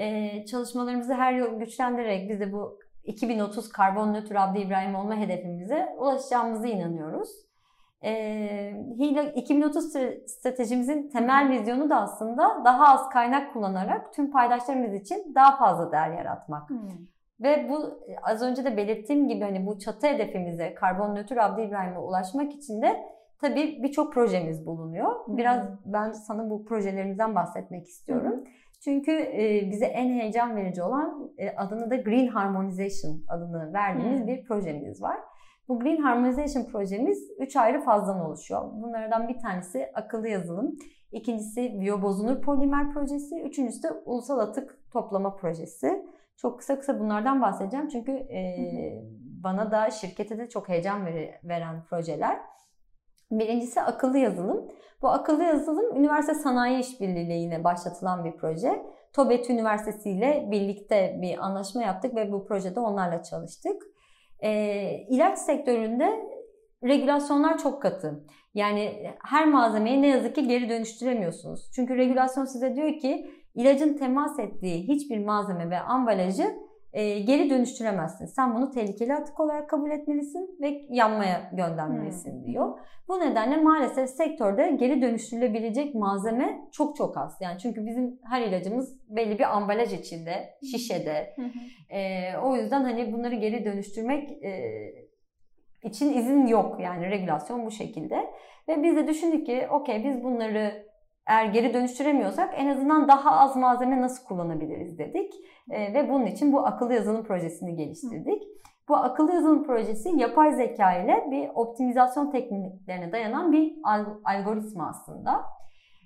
e, 0.00 0.46
çalışmalarımızı 0.46 1.14
her 1.14 1.32
yıl 1.32 1.58
güçlendirerek 1.58 2.30
biz 2.30 2.40
de 2.40 2.52
bu 2.52 2.78
2030 3.04 3.68
karbon 3.68 4.14
nötr 4.14 4.34
Abdi 4.34 4.58
İbrahim 4.58 4.94
olma 4.94 5.16
hedefimize 5.16 5.96
ulaşacağımıza 5.98 6.66
inanıyoruz. 6.66 7.30
E, 8.04 8.12
Hila 8.98 9.22
2030 9.22 9.92
stratejimizin 10.26 11.08
temel 11.08 11.50
vizyonu 11.50 11.90
da 11.90 12.00
aslında 12.00 12.62
daha 12.64 12.94
az 12.94 13.08
kaynak 13.08 13.52
kullanarak 13.52 14.12
tüm 14.12 14.30
paydaşlarımız 14.30 14.94
için 14.94 15.32
daha 15.34 15.56
fazla 15.56 15.92
değer 15.92 16.10
yaratmak. 16.10 16.70
Hmm. 16.70 16.78
Ve 17.40 17.66
bu 17.68 18.00
az 18.22 18.42
önce 18.42 18.64
de 18.64 18.76
belirttiğim 18.76 19.28
gibi 19.28 19.44
hani 19.44 19.66
bu 19.66 19.78
çatı 19.78 20.06
hedefimize 20.06 20.74
karbon 20.74 21.14
nötr 21.14 21.36
Abdi 21.36 21.62
İbrahim'e 21.62 21.98
ulaşmak 21.98 22.52
için 22.52 22.82
de 22.82 23.02
tabii 23.40 23.82
birçok 23.82 24.12
projemiz 24.12 24.66
bulunuyor. 24.66 25.16
Biraz 25.28 25.62
hmm. 25.62 25.76
ben 25.84 26.12
sana 26.12 26.50
bu 26.50 26.64
projelerimizden 26.64 27.34
bahsetmek 27.34 27.86
istiyorum. 27.86 28.32
Hmm. 28.32 28.59
Çünkü 28.84 29.12
e, 29.12 29.70
bize 29.70 29.84
en 29.84 30.20
heyecan 30.20 30.56
verici 30.56 30.82
olan 30.82 31.32
e, 31.38 31.50
adını 31.50 31.90
da 31.90 31.96
Green 31.96 32.26
Harmonization 32.26 33.22
adını 33.28 33.72
verdiğimiz 33.72 34.20
hmm. 34.20 34.26
bir 34.26 34.44
projemiz 34.44 35.02
var. 35.02 35.16
Bu 35.68 35.78
Green 35.78 36.02
Harmonization 36.02 36.64
projemiz 36.64 37.30
3 37.38 37.56
ayrı 37.56 37.80
fazdan 37.80 38.20
oluşuyor. 38.20 38.62
Bunlardan 38.72 39.28
bir 39.28 39.38
tanesi 39.38 39.90
akıllı 39.94 40.28
yazılım, 40.28 40.76
ikincisi 41.12 41.80
biyobozunur 41.80 42.42
polimer 42.42 42.92
projesi, 42.92 43.42
üçüncüsü 43.42 43.82
de 43.82 43.92
ulusal 44.04 44.38
atık 44.38 44.90
toplama 44.92 45.36
projesi. 45.36 46.06
Çok 46.36 46.58
kısa 46.58 46.78
kısa 46.78 47.00
bunlardan 47.00 47.42
bahsedeceğim 47.42 47.88
çünkü 47.88 48.12
e, 48.12 48.56
bana 49.22 49.70
da 49.70 49.90
şirkete 49.90 50.38
de 50.38 50.48
çok 50.48 50.68
heyecan 50.68 51.06
veren 51.44 51.84
projeler. 51.84 52.40
Birincisi 53.30 53.80
akıllı 53.80 54.18
yazılım. 54.18 54.68
Bu 55.02 55.08
akıllı 55.08 55.42
yazılım 55.42 55.96
üniversite 55.96 56.34
sanayi 56.34 56.80
işbirliği 56.80 57.26
ile 57.26 57.34
yine 57.34 57.64
başlatılan 57.64 58.24
bir 58.24 58.32
proje. 58.32 58.86
TOBET 59.12 59.50
Üniversitesi 59.50 60.10
ile 60.10 60.48
birlikte 60.50 61.18
bir 61.22 61.46
anlaşma 61.46 61.82
yaptık 61.82 62.14
ve 62.16 62.32
bu 62.32 62.46
projede 62.46 62.80
onlarla 62.80 63.22
çalıştık. 63.22 63.82
E, 64.40 64.50
ilaç 65.08 65.38
sektöründe 65.38 66.26
regülasyonlar 66.84 67.58
çok 67.58 67.82
katı. 67.82 68.24
Yani 68.54 69.12
her 69.24 69.48
malzemeyi 69.48 70.02
ne 70.02 70.08
yazık 70.08 70.34
ki 70.34 70.48
geri 70.48 70.68
dönüştüremiyorsunuz. 70.68 71.70
Çünkü 71.74 71.96
regülasyon 71.96 72.44
size 72.44 72.76
diyor 72.76 72.98
ki 72.98 73.30
ilacın 73.54 73.96
temas 73.96 74.38
ettiği 74.38 74.88
hiçbir 74.88 75.24
malzeme 75.24 75.70
ve 75.70 75.80
ambalajı 75.80 76.56
e, 76.92 77.18
geri 77.18 77.50
dönüştüremezsin. 77.50 78.26
Sen 78.26 78.54
bunu 78.54 78.70
tehlikeli 78.70 79.14
atık 79.14 79.40
olarak 79.40 79.70
kabul 79.70 79.90
etmelisin 79.90 80.58
ve 80.60 80.82
yanmaya 80.90 81.50
göndermelisin 81.52 82.32
hmm. 82.32 82.46
diyor. 82.46 82.78
Bu 83.08 83.20
nedenle 83.20 83.56
maalesef 83.56 84.10
sektörde 84.10 84.70
geri 84.70 85.02
dönüştürülebilecek 85.02 85.94
malzeme 85.94 86.60
çok 86.72 86.96
çok 86.96 87.18
az. 87.18 87.38
Yani 87.40 87.58
çünkü 87.58 87.86
bizim 87.86 88.18
her 88.30 88.42
ilacımız 88.42 88.98
belli 89.08 89.38
bir 89.38 89.56
ambalaj 89.56 89.92
içinde, 89.92 90.58
şişede. 90.70 91.34
e, 91.90 92.36
o 92.36 92.56
yüzden 92.56 92.84
hani 92.84 93.12
bunları 93.12 93.34
geri 93.34 93.64
dönüştürmek 93.64 94.44
e, 94.44 94.72
için 95.84 96.12
izin 96.12 96.46
yok. 96.46 96.80
Yani 96.80 97.10
regülasyon 97.10 97.66
bu 97.66 97.70
şekilde. 97.70 98.16
Ve 98.68 98.82
biz 98.82 98.96
de 98.96 99.08
düşündük 99.08 99.46
ki 99.46 99.66
okey 99.70 100.04
biz 100.04 100.24
bunları 100.24 100.89
eğer 101.30 101.44
geri 101.44 101.74
dönüştüremiyorsak 101.74 102.54
en 102.56 102.66
azından 102.66 103.08
daha 103.08 103.30
az 103.30 103.56
malzeme 103.56 104.00
nasıl 104.00 104.24
kullanabiliriz 104.24 104.98
dedik. 104.98 105.32
E, 105.70 105.94
ve 105.94 106.08
bunun 106.08 106.26
için 106.26 106.52
bu 106.52 106.66
akıllı 106.66 106.94
yazılım 106.94 107.24
projesini 107.24 107.76
geliştirdik. 107.76 108.42
Bu 108.88 108.96
akıllı 108.96 109.32
yazılım 109.34 109.64
projesi 109.64 110.08
yapay 110.16 110.52
zeka 110.52 110.94
ile 110.94 111.26
bir 111.30 111.48
optimizasyon 111.54 112.30
tekniklerine 112.30 113.12
dayanan 113.12 113.52
bir 113.52 113.72
algoritma 114.24 114.88
aslında. 114.88 115.40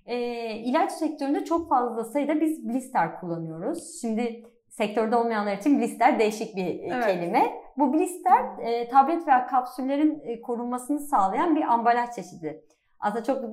E, 0.06 0.16
ilaç 0.56 0.92
sektöründe 0.92 1.44
çok 1.44 1.68
fazla 1.68 2.04
sayıda 2.04 2.40
biz 2.40 2.68
blister 2.68 3.20
kullanıyoruz. 3.20 4.00
Şimdi 4.00 4.42
sektörde 4.68 5.16
olmayanlar 5.16 5.56
için 5.56 5.78
blister 5.78 6.18
değişik 6.18 6.56
bir 6.56 6.66
e, 6.66 6.88
evet. 6.92 7.06
kelime. 7.06 7.54
Bu 7.76 7.92
blister 7.92 8.58
e, 8.58 8.88
tablet 8.88 9.26
veya 9.26 9.46
kapsüllerin 9.46 10.22
e, 10.24 10.40
korunmasını 10.40 11.00
sağlayan 11.00 11.56
bir 11.56 11.62
ambalaj 11.62 12.10
çeşidi. 12.10 12.64
Aslında 13.04 13.24
çok 13.24 13.44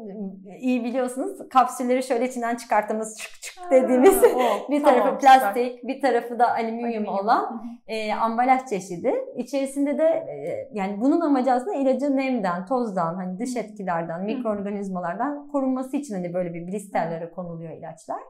iyi 0.59 0.83
biliyorsunuz 0.83 1.49
kapsülleri 1.49 2.03
şöyle 2.03 2.27
içinden 2.27 2.55
çıkarttığımız 2.55 3.17
çık 3.17 3.41
çık 3.41 3.71
dediğimiz 3.71 4.23
o, 4.23 4.39
bir 4.71 4.83
tarafı 4.83 4.99
tamam, 4.99 5.19
plastik 5.19 5.75
çıkar. 5.75 5.87
bir 5.87 6.01
tarafı 6.01 6.39
da 6.39 6.53
alüminyum, 6.53 6.83
alüminyum. 6.83 7.07
olan 7.07 7.61
e, 7.87 8.13
ambalaj 8.13 8.61
çeşidi. 8.69 9.13
İçerisinde 9.37 9.97
de 9.97 10.03
e, 10.03 10.69
yani 10.73 11.01
bunun 11.01 11.21
amacı 11.21 11.51
aslında 11.51 11.75
ilacın 11.75 12.17
nemden, 12.17 12.65
tozdan, 12.65 13.15
hani 13.15 13.39
dış 13.39 13.55
etkilerden, 13.55 14.23
mikroorganizmalardan 14.23 15.47
korunması 15.47 15.97
için 15.97 16.15
hani 16.15 16.33
böyle 16.33 16.53
bir 16.53 16.67
blisterlere 16.67 17.31
konuluyor 17.31 17.77
ilaçlar. 17.77 18.21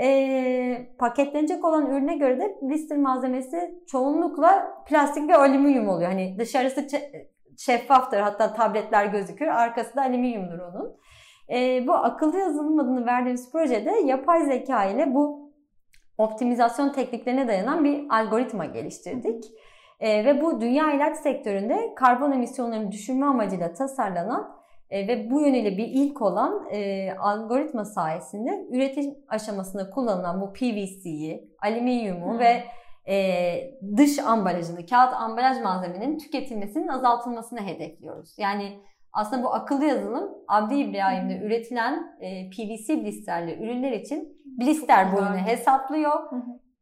E, 0.00 0.88
paketlenecek 0.98 1.64
olan 1.64 1.90
ürüne 1.90 2.16
göre 2.16 2.40
de 2.40 2.56
blister 2.62 2.98
malzemesi 2.98 3.74
çoğunlukla 3.86 4.68
plastik 4.86 5.28
ve 5.28 5.36
alüminyum 5.36 5.88
oluyor. 5.88 6.10
Hani 6.10 6.38
dışarısı 6.38 6.86
şeffaftır. 7.58 8.18
Hatta 8.18 8.52
tabletler 8.52 9.06
gözükür. 9.06 9.46
Arkası 9.46 9.96
da 9.96 10.02
alüminyumdur 10.02 10.58
onun. 10.58 10.96
E, 11.50 11.86
bu 11.86 11.94
akıllı 11.94 12.38
yazılım 12.38 12.78
adını 12.78 13.06
verdiğimiz 13.06 13.52
projede 13.52 13.90
yapay 13.90 14.44
zeka 14.44 14.84
ile 14.84 15.14
bu 15.14 15.52
optimizasyon 16.18 16.92
tekniklerine 16.92 17.48
dayanan 17.48 17.84
bir 17.84 18.06
algoritma 18.10 18.64
geliştirdik. 18.64 19.44
E, 20.00 20.24
ve 20.24 20.42
bu 20.42 20.60
dünya 20.60 20.92
ilaç 20.92 21.16
sektöründe 21.16 21.94
karbon 21.96 22.32
emisyonlarını 22.32 22.92
düşürme 22.92 23.26
amacıyla 23.26 23.72
tasarlanan 23.72 24.58
e, 24.90 25.08
ve 25.08 25.30
bu 25.30 25.40
yönüyle 25.40 25.76
bir 25.76 25.86
ilk 25.86 26.22
olan 26.22 26.68
e, 26.70 27.12
algoritma 27.12 27.84
sayesinde 27.84 28.66
üretim 28.70 29.14
aşamasında 29.28 29.90
kullanılan 29.90 30.40
bu 30.40 30.52
PVC'yi, 30.52 31.54
alüminyumu 31.62 32.32
hmm. 32.32 32.38
ve 32.38 32.64
e, 33.08 33.54
dış 33.96 34.18
ambalajını, 34.18 34.86
kağıt 34.86 35.14
ambalaj 35.14 35.60
malzemenin 35.60 36.18
tüketilmesinin 36.18 36.88
azaltılmasını 36.88 37.60
hedefliyoruz. 37.60 38.34
Yani 38.38 38.80
aslında 39.12 39.42
bu 39.42 39.54
akıllı 39.54 39.84
yazılım 39.84 40.30
Abdi 40.48 40.74
İbrahim'de 40.74 41.38
üretilen 41.38 42.16
e, 42.20 42.50
PVC 42.50 43.04
blisterli 43.04 43.64
ürünler 43.64 43.92
için 43.92 44.42
blister 44.44 45.12
boyunu 45.12 45.36
hesaplıyor. 45.36 46.30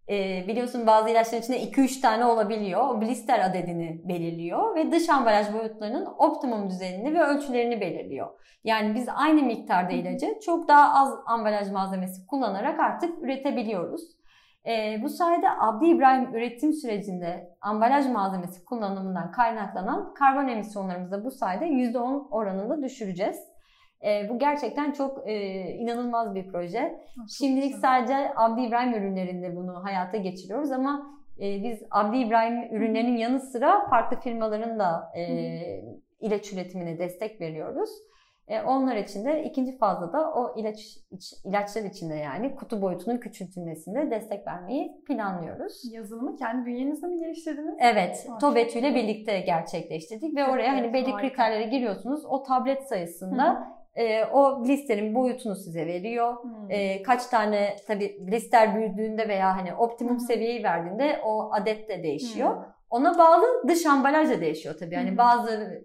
E, 0.08 0.44
biliyorsun 0.48 0.86
bazı 0.86 1.10
ilaçların 1.10 1.42
içinde 1.42 1.62
2-3 1.62 2.00
tane 2.00 2.24
olabiliyor. 2.24 2.88
O 2.88 3.00
blister 3.00 3.50
adedini 3.50 4.08
belirliyor 4.08 4.76
ve 4.76 4.92
dış 4.92 5.08
ambalaj 5.08 5.52
boyutlarının 5.52 6.06
optimum 6.18 6.70
düzenini 6.70 7.14
ve 7.14 7.22
ölçülerini 7.22 7.80
belirliyor. 7.80 8.26
Yani 8.64 8.94
biz 8.94 9.08
aynı 9.16 9.42
miktarda 9.42 9.92
ilacı 9.92 10.26
çok 10.46 10.68
daha 10.68 11.00
az 11.00 11.14
ambalaj 11.26 11.70
malzemesi 11.70 12.26
kullanarak 12.26 12.80
artık 12.80 13.22
üretebiliyoruz. 13.22 14.15
E, 14.66 15.02
bu 15.02 15.08
sayede 15.08 15.46
Abdi 15.60 15.86
İbrahim 15.86 16.34
üretim 16.34 16.72
sürecinde 16.72 17.56
ambalaj 17.60 18.06
malzemesi 18.06 18.64
kullanımından 18.64 19.30
kaynaklanan 19.30 20.14
karbon 20.14 20.48
emisyonlarımızı 20.48 21.12
da 21.12 21.24
bu 21.24 21.30
sayede 21.30 21.64
%10 21.64 22.28
oranında 22.30 22.82
düşüreceğiz. 22.82 23.36
E, 24.04 24.28
bu 24.28 24.38
gerçekten 24.38 24.92
çok 24.92 25.28
e, 25.28 25.60
inanılmaz 25.70 26.34
bir 26.34 26.48
proje. 26.48 27.00
Çok 27.16 27.24
Şimdilik 27.38 27.74
güzel. 27.74 27.80
sadece 27.80 28.32
Abdi 28.36 28.60
İbrahim 28.60 28.94
ürünlerinde 28.94 29.56
bunu 29.56 29.84
hayata 29.84 30.16
geçiriyoruz 30.16 30.70
ama 30.70 31.06
e, 31.40 31.62
biz 31.62 31.82
Abdi 31.90 32.16
İbrahim 32.16 32.76
ürünlerinin 32.76 33.16
yanı 33.16 33.40
sıra 33.40 33.88
farklı 33.90 34.20
firmaların 34.20 34.78
da 34.78 35.12
e, 35.16 35.24
ilaç 36.20 36.52
üretimine 36.52 36.98
destek 36.98 37.40
veriyoruz. 37.40 37.90
E, 38.48 38.62
onlar 38.62 38.96
için 38.96 39.24
de 39.24 39.44
ikinci 39.44 39.78
fazla 39.78 40.12
da 40.12 40.32
o 40.32 40.54
ilaç 40.56 40.78
iç, 41.10 41.34
ilaçlar 41.44 41.82
içinde 41.82 42.14
yani 42.14 42.54
kutu 42.54 42.82
boyutunun 42.82 43.16
küçültülmesinde 43.16 44.10
destek 44.10 44.46
vermeyi 44.46 45.04
planlıyoruz. 45.06 45.82
Yazılımı 45.92 46.36
kendi 46.36 46.66
bünyenizde 46.66 47.06
mi 47.06 47.18
geliştirdiniz? 47.18 47.74
Evet. 47.80 48.26
Oh, 48.30 48.38
TOBETÜ 48.38 48.78
ile 48.78 48.94
birlikte 48.94 49.40
gerçekleştirdik 49.40 50.36
ve 50.36 50.40
evet, 50.40 50.50
oraya 50.54 50.72
hani 50.72 50.92
belli 50.92 51.10
harika. 51.10 51.28
kriterlere 51.28 51.64
giriyorsunuz. 51.64 52.24
O 52.24 52.42
tablet 52.42 52.82
sayısında 52.82 53.68
e, 53.94 54.24
o 54.24 54.64
blisterin 54.64 55.14
boyutunu 55.14 55.56
size 55.56 55.86
veriyor. 55.86 56.34
E, 56.68 57.02
kaç 57.02 57.26
tane 57.26 57.76
tabi 57.86 58.18
blister 58.20 58.74
büyüdüğünde 58.74 59.28
veya 59.28 59.56
hani 59.56 59.74
optimum 59.74 60.16
Hı. 60.16 60.20
seviyeyi 60.20 60.64
verdiğinde 60.64 61.20
o 61.24 61.52
adet 61.52 61.88
de 61.88 62.02
değişiyor. 62.02 62.50
Hı. 62.50 62.76
Ona 62.90 63.18
bağlı 63.18 63.68
dış 63.68 63.86
ambalaj 63.86 64.30
da 64.30 64.40
değişiyor 64.40 64.74
tabii. 64.78 64.94
Yani 64.94 65.18
bazı 65.18 65.82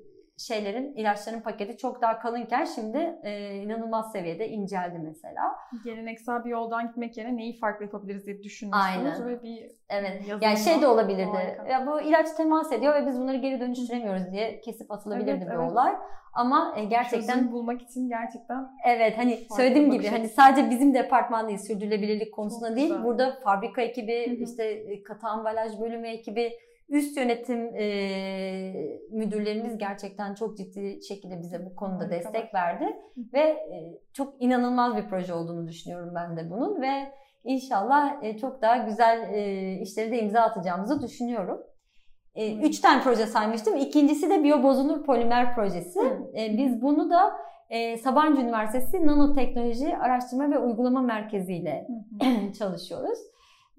şeylerin, 0.47 0.93
ilaçların 0.93 1.41
paketi 1.41 1.77
çok 1.77 2.01
daha 2.01 2.19
kalınken 2.19 2.65
şimdi 2.65 3.19
e, 3.23 3.55
inanılmaz 3.55 4.11
seviyede 4.11 4.49
inceldi 4.49 4.99
mesela. 4.99 5.55
Geleneksel 5.83 6.45
bir 6.45 6.49
yoldan 6.49 6.87
gitmek 6.87 7.17
yerine 7.17 7.37
neyi 7.37 7.59
farklı 7.59 7.85
yapabiliriz 7.85 8.25
diye 8.25 8.43
düşünmüşsünüz 8.43 9.19
Aynen. 9.19 9.27
ve 9.27 9.43
bir 9.43 9.71
Evet. 9.89 10.23
Yani 10.41 10.57
şey 10.57 10.81
de 10.81 10.87
olabilirdi. 10.87 11.31
Harika. 11.31 11.67
Ya 11.67 11.87
bu 11.87 12.01
ilaç 12.01 12.31
temas 12.37 12.71
ediyor 12.71 12.95
ve 12.95 13.07
biz 13.07 13.19
bunları 13.19 13.37
geri 13.37 13.59
dönüştüremiyoruz 13.59 14.31
diye 14.31 14.61
kesip 14.61 14.91
atılabilirdi 14.91 15.31
evet, 15.31 15.41
bir 15.41 15.55
evet. 15.55 15.71
olay. 15.71 15.95
Ama 16.33 16.73
e, 16.77 16.85
gerçekten 16.85 17.33
çözüm 17.33 17.51
bulmak 17.51 17.81
için 17.81 18.09
gerçekten 18.09 18.67
Evet 18.85 19.17
hani 19.17 19.39
söylediğim 19.57 19.91
gibi 19.91 20.07
hani 20.07 20.29
sadece 20.29 20.69
bizim 20.69 20.93
departman 20.93 21.47
değil 21.47 21.59
sürdürülebilirlik 21.59 22.33
konusunda 22.33 22.67
Çok 22.67 22.77
değil. 22.77 22.89
Güzel. 22.89 23.03
Burada 23.03 23.39
fabrika 23.43 23.81
ekibi, 23.81 24.27
Hı-hı. 24.27 24.43
işte 24.43 24.63
e, 24.63 25.03
katı 25.03 25.27
ambalaj 25.27 25.79
bölümü 25.79 26.07
ekibi 26.07 26.51
üst 26.89 27.17
yönetim 27.17 27.75
e, 27.75 27.85
müdürlerimiz 29.11 29.77
gerçekten 29.77 30.33
çok 30.33 30.57
ciddi 30.57 30.99
şekilde 31.07 31.39
bize 31.39 31.65
bu 31.65 31.75
konuda 31.75 32.03
Harika 32.03 32.15
destek 32.15 32.53
var. 32.53 32.53
verdi 32.53 32.85
ve 33.33 33.39
e, 33.39 33.99
çok 34.13 34.41
inanılmaz 34.41 34.97
bir 34.97 35.09
proje 35.09 35.33
olduğunu 35.33 35.67
düşünüyorum 35.67 36.11
ben 36.15 36.37
de 36.37 36.49
bunun 36.49 36.81
ve 36.81 37.11
inşallah 37.43 38.23
e, 38.23 38.37
çok 38.37 38.61
daha 38.61 38.77
güzel 38.77 39.33
e, 39.33 39.73
işleri 39.81 40.11
de 40.11 40.19
imza 40.19 40.41
atacağımızı 40.41 41.01
düşünüyorum. 41.01 41.61
E, 42.35 42.55
üç 42.57 42.79
tane 42.79 43.01
proje 43.03 43.25
saymıştım. 43.25 43.77
İkincisi 43.77 44.29
de 44.29 44.43
biyobozunur 44.43 45.05
polimer 45.05 45.55
projesi. 45.55 45.99
E, 46.37 46.57
biz 46.57 46.81
bunu 46.81 47.09
da 47.09 47.33
e, 47.69 47.97
Sabancı 47.97 48.41
Üniversitesi 48.41 49.07
Nanoteknoloji 49.07 49.97
Araştırma 49.97 50.51
ve 50.51 50.59
Uygulama 50.59 51.01
Merkezi 51.01 51.53
ile 51.53 51.87
çalışıyoruz. 52.59 53.19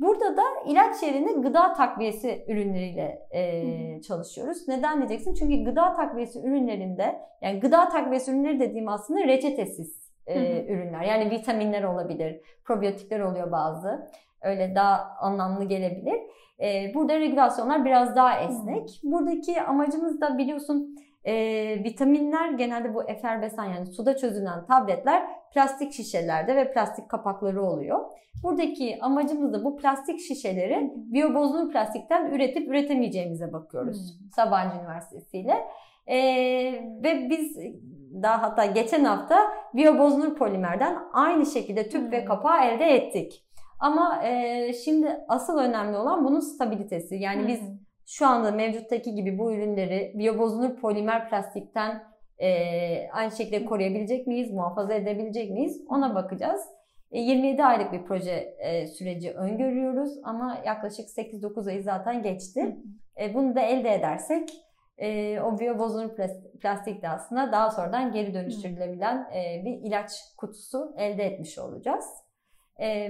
Burada 0.03 0.37
da 0.37 0.43
ilaç 0.67 1.03
yerine 1.03 1.33
gıda 1.33 1.73
takviyesi 1.73 2.45
ürünleriyle 2.49 3.29
e, 3.31 4.01
çalışıyoruz. 4.01 4.69
Neden 4.69 4.99
diyeceksin? 4.99 5.35
Çünkü 5.35 5.65
gıda 5.65 5.93
takviyesi 5.93 6.41
ürünlerinde, 6.41 7.21
yani 7.41 7.61
gıda 7.61 7.89
takviyesi 7.89 8.31
ürünleri 8.31 8.61
dediğim 8.61 8.89
aslında 8.89 9.25
reçetesiz 9.25 10.13
e, 10.27 10.65
ürünler. 10.65 11.03
Yani 11.03 11.31
vitaminler 11.31 11.83
olabilir, 11.83 12.41
probiyotikler 12.65 13.21
oluyor 13.21 13.53
bazı. 13.53 14.09
Öyle 14.43 14.75
daha 14.75 15.17
anlamlı 15.21 15.65
gelebilir. 15.65 16.21
E, 16.61 16.95
burada 16.95 17.21
regülasyonlar 17.21 17.85
biraz 17.85 18.17
daha 18.17 18.41
esnek. 18.41 19.01
Buradaki 19.03 19.63
amacımız 19.63 20.21
da 20.21 20.39
biliyorsun 20.39 20.97
e, 21.25 21.35
vitaminler 21.85 22.51
genelde 22.51 22.95
bu 22.95 23.03
efervesan 23.03 23.65
yani 23.65 23.87
suda 23.87 24.17
çözünen 24.17 24.67
tabletler 24.67 25.42
plastik 25.55 25.93
şişelerde 25.93 26.57
ve 26.57 26.73
plastik 26.73 27.09
kapakları 27.09 27.63
oluyor. 27.63 28.01
Buradaki 28.43 28.99
amacımız 29.01 29.53
da 29.53 29.65
bu 29.65 29.77
plastik 29.77 30.21
şişeleri 30.21 30.93
biyobozulur 30.97 31.73
plastikten 31.73 32.31
üretip 32.31 32.69
üretemeyeceğimize 32.69 33.53
bakıyoruz. 33.53 34.19
Hmm. 34.21 34.31
Sabancı 34.31 34.77
Üniversitesi 34.77 35.39
ile. 35.39 35.55
E, 36.07 36.19
ve 37.03 37.31
biz 37.31 37.57
daha 38.23 38.43
hatta 38.43 38.67
geçen 38.67 39.05
hafta 39.05 39.39
biyobozulur 39.75 40.37
polimerden 40.37 40.99
aynı 41.13 41.47
şekilde 41.47 41.89
tüp 41.89 42.03
hmm. 42.03 42.13
ve 42.13 42.25
kapağı 42.25 42.65
elde 42.65 42.85
ettik. 42.85 43.45
Ama 43.81 44.23
e, 44.25 44.73
şimdi 44.73 45.21
asıl 45.29 45.59
önemli 45.59 45.97
olan 45.97 46.25
bunun 46.25 46.41
stabilitesi. 46.41 47.17
Yani 47.17 47.41
hmm. 47.41 47.49
biz 47.49 47.61
şu 48.07 48.27
anda 48.27 48.51
mevcuttaki 48.51 49.15
gibi 49.15 49.39
bu 49.39 49.53
ürünleri 49.53 50.13
biyobozulur 50.19 50.77
polimer 50.77 51.29
plastikten 51.29 52.12
e, 52.39 53.11
aynı 53.13 53.31
şekilde 53.31 53.65
koruyabilecek 53.65 54.27
miyiz, 54.27 54.51
muhafaza 54.51 54.95
edebilecek 54.95 55.51
miyiz 55.51 55.85
ona 55.89 56.15
bakacağız. 56.15 56.63
27 57.13 57.61
e, 57.61 57.65
aylık 57.65 57.93
bir 57.93 58.05
proje 58.05 58.55
e, 58.59 58.87
süreci 58.87 59.33
öngörüyoruz 59.33 60.19
ama 60.25 60.59
yaklaşık 60.67 61.09
8-9 61.09 61.71
ayı 61.71 61.83
zaten 61.83 62.23
geçti. 62.23 62.77
E, 63.21 63.35
bunu 63.35 63.55
da 63.55 63.61
elde 63.61 63.95
edersek 63.95 64.49
o 65.45 65.59
biyobozulur 65.59 66.11
plastik 66.61 67.03
de 67.03 67.09
aslında 67.09 67.53
daha 67.53 67.71
sonradan 67.71 68.13
geri 68.13 68.35
dönüştürülebilen 68.35 69.31
bir 69.65 69.89
ilaç 69.89 70.13
kutusu 70.39 70.95
elde 70.99 71.25
etmiş 71.25 71.59
olacağız. 71.59 72.05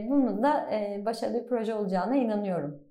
Bunun 0.08 0.42
da 0.42 0.68
başarılı 1.06 1.42
bir 1.42 1.48
proje 1.48 1.74
olacağına 1.74 2.16
inanıyorum. 2.16 2.85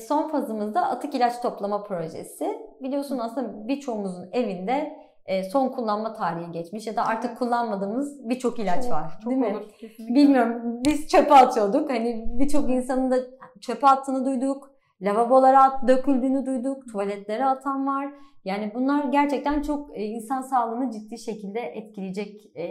Son 0.00 0.28
fazımızda 0.28 0.88
atık 0.88 1.14
ilaç 1.14 1.42
toplama 1.42 1.82
projesi. 1.82 2.58
Biliyorsun 2.80 3.18
aslında 3.18 3.68
birçoğumuzun 3.68 4.28
evinde 4.32 5.01
e, 5.26 5.42
son 5.42 5.68
kullanma 5.68 6.12
tarihi 6.12 6.52
geçmiş 6.52 6.86
ya 6.86 6.96
da 6.96 7.06
artık 7.06 7.38
kullanmadığımız 7.38 8.28
birçok 8.28 8.58
ilaç 8.58 8.82
çok, 8.82 8.92
var. 8.92 9.18
Çok 9.24 9.32
değil 9.32 9.42
olur, 9.42 9.60
mi? 9.60 9.66
Kesinlikle. 9.78 10.14
Bilmiyorum. 10.14 10.82
Biz 10.86 11.08
çöpe 11.08 11.34
atıyorduk. 11.34 11.90
Hani 11.90 12.24
birçok 12.38 12.70
insanın 12.70 13.10
da 13.10 13.16
çöpe 13.60 13.86
attığını 13.86 14.24
duyduk. 14.24 14.70
Lavabolara 15.00 15.62
at, 15.62 15.88
döküldüğünü 15.88 16.46
duyduk. 16.46 16.88
Tuvaletlere 16.92 17.44
atan 17.44 17.86
var. 17.86 18.12
Yani 18.44 18.72
bunlar 18.74 19.04
gerçekten 19.04 19.62
çok 19.62 19.98
e, 19.98 20.04
insan 20.04 20.42
sağlığını 20.42 20.90
ciddi 20.90 21.18
şekilde 21.18 21.60
etkileyecek 21.60 22.56
e, 22.56 22.66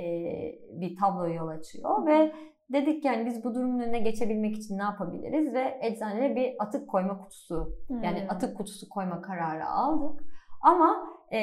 bir 0.81 0.95
tabloya 0.95 1.33
yol 1.33 1.47
açıyor 1.47 2.05
ve 2.05 2.31
dedik 2.73 3.05
yani 3.05 3.25
biz 3.25 3.43
bu 3.43 3.55
durumun 3.55 3.79
önüne 3.79 3.99
geçebilmek 3.99 4.57
için 4.57 4.77
ne 4.77 4.83
yapabiliriz 4.83 5.53
ve 5.53 5.79
eczaneye 5.81 6.35
bir 6.35 6.53
atık 6.59 6.89
koyma 6.89 7.17
kutusu 7.17 7.77
hmm. 7.87 8.03
yani 8.03 8.27
atık 8.29 8.57
kutusu 8.57 8.89
koyma 8.89 9.21
kararı 9.21 9.67
aldık. 9.67 10.23
Ama 10.61 11.07
e, 11.31 11.39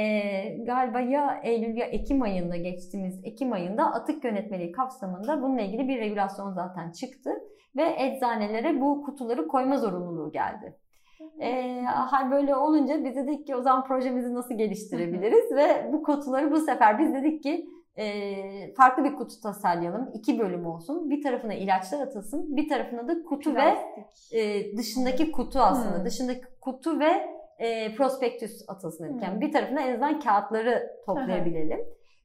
galiba 0.66 1.00
ya 1.00 1.40
Eylül 1.42 1.76
ya 1.76 1.86
Ekim 1.86 2.22
ayında 2.22 2.56
geçtiğimiz 2.56 3.20
Ekim 3.24 3.52
ayında 3.52 3.92
atık 3.92 4.24
yönetmeliği 4.24 4.72
kapsamında 4.72 5.42
bununla 5.42 5.60
ilgili 5.60 5.88
bir 5.88 6.00
regülasyon 6.00 6.52
zaten 6.52 6.92
çıktı 6.92 7.30
ve 7.76 7.94
eczanelere 7.98 8.80
bu 8.80 9.02
kutuları 9.02 9.48
koyma 9.48 9.76
zorunluluğu 9.76 10.32
geldi. 10.32 10.76
E, 11.40 11.80
hal 11.84 12.30
böyle 12.30 12.56
olunca 12.56 13.04
biz 13.04 13.16
dedik 13.16 13.46
ki 13.46 13.56
o 13.56 13.62
zaman 13.62 13.84
projemizi 13.84 14.34
nasıl 14.34 14.54
geliştirebiliriz 14.54 15.56
ve 15.56 15.90
bu 15.92 16.02
kutuları 16.02 16.50
bu 16.50 16.56
sefer 16.56 16.98
biz 16.98 17.14
dedik 17.14 17.42
ki 17.42 17.68
e, 17.98 18.74
farklı 18.74 19.04
bir 19.04 19.16
kutu 19.16 19.40
tasarlayalım. 19.42 20.10
İki 20.14 20.38
bölüm 20.38 20.66
olsun. 20.66 21.10
Bir 21.10 21.22
tarafına 21.22 21.54
ilaçlar 21.54 22.00
atılsın. 22.00 22.56
Bir 22.56 22.68
tarafına 22.68 23.08
da 23.08 23.22
kutu 23.22 23.54
Plastik. 23.54 24.32
ve 24.32 24.40
e, 24.40 24.76
dışındaki 24.76 25.32
kutu 25.32 25.58
aslında. 25.58 25.98
Hmm. 25.98 26.04
Dışındaki 26.04 26.40
kutu 26.60 27.00
ve 27.00 27.37
e, 27.58 27.94
prospektüs 27.94 28.64
atılsın 28.68 29.04
dedik. 29.04 29.22
Yani 29.22 29.40
bir 29.40 29.52
tarafına 29.52 29.80
en 29.80 29.92
azından 29.92 30.20
kağıtları 30.20 30.90
toplayabilelim. 31.06 31.80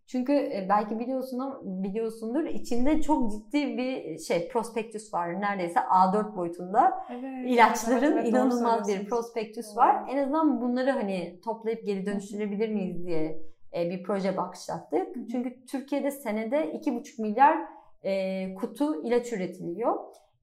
Çünkü 0.08 0.34
e, 0.34 0.66
belki 0.70 1.00
biliyorsun 1.00 1.40
biliyorsundur 1.84 2.44
içinde 2.44 3.02
çok 3.02 3.32
ciddi 3.32 3.78
bir 3.78 4.20
şey 4.20 4.48
prospektüs 4.48 5.14
var. 5.14 5.42
Neredeyse 5.42 5.80
A4 5.80 6.36
boyutunda 6.36 7.06
evet, 7.10 7.52
ilaçların 7.52 8.18
evet, 8.18 8.28
inanılmaz 8.28 8.88
bir 8.88 9.10
prospektüs 9.10 9.78
var. 9.78 10.06
En 10.12 10.18
azından 10.18 10.62
bunları 10.62 10.92
hani 10.92 11.40
toplayıp 11.44 11.86
geri 11.86 12.06
dönüştürebilir 12.06 12.70
miyiz 12.70 13.06
diye 13.06 13.42
e, 13.76 13.90
bir 13.90 14.04
proje 14.04 14.38
başlattık. 14.38 15.16
Çünkü 15.32 15.66
Türkiye'de 15.66 16.12
senede 16.12 16.72
2,5 16.72 17.22
milyar 17.22 17.58
e, 18.04 18.56
kutu 18.56 19.04
ilaç 19.04 19.34
üretiliyor. 19.34 19.96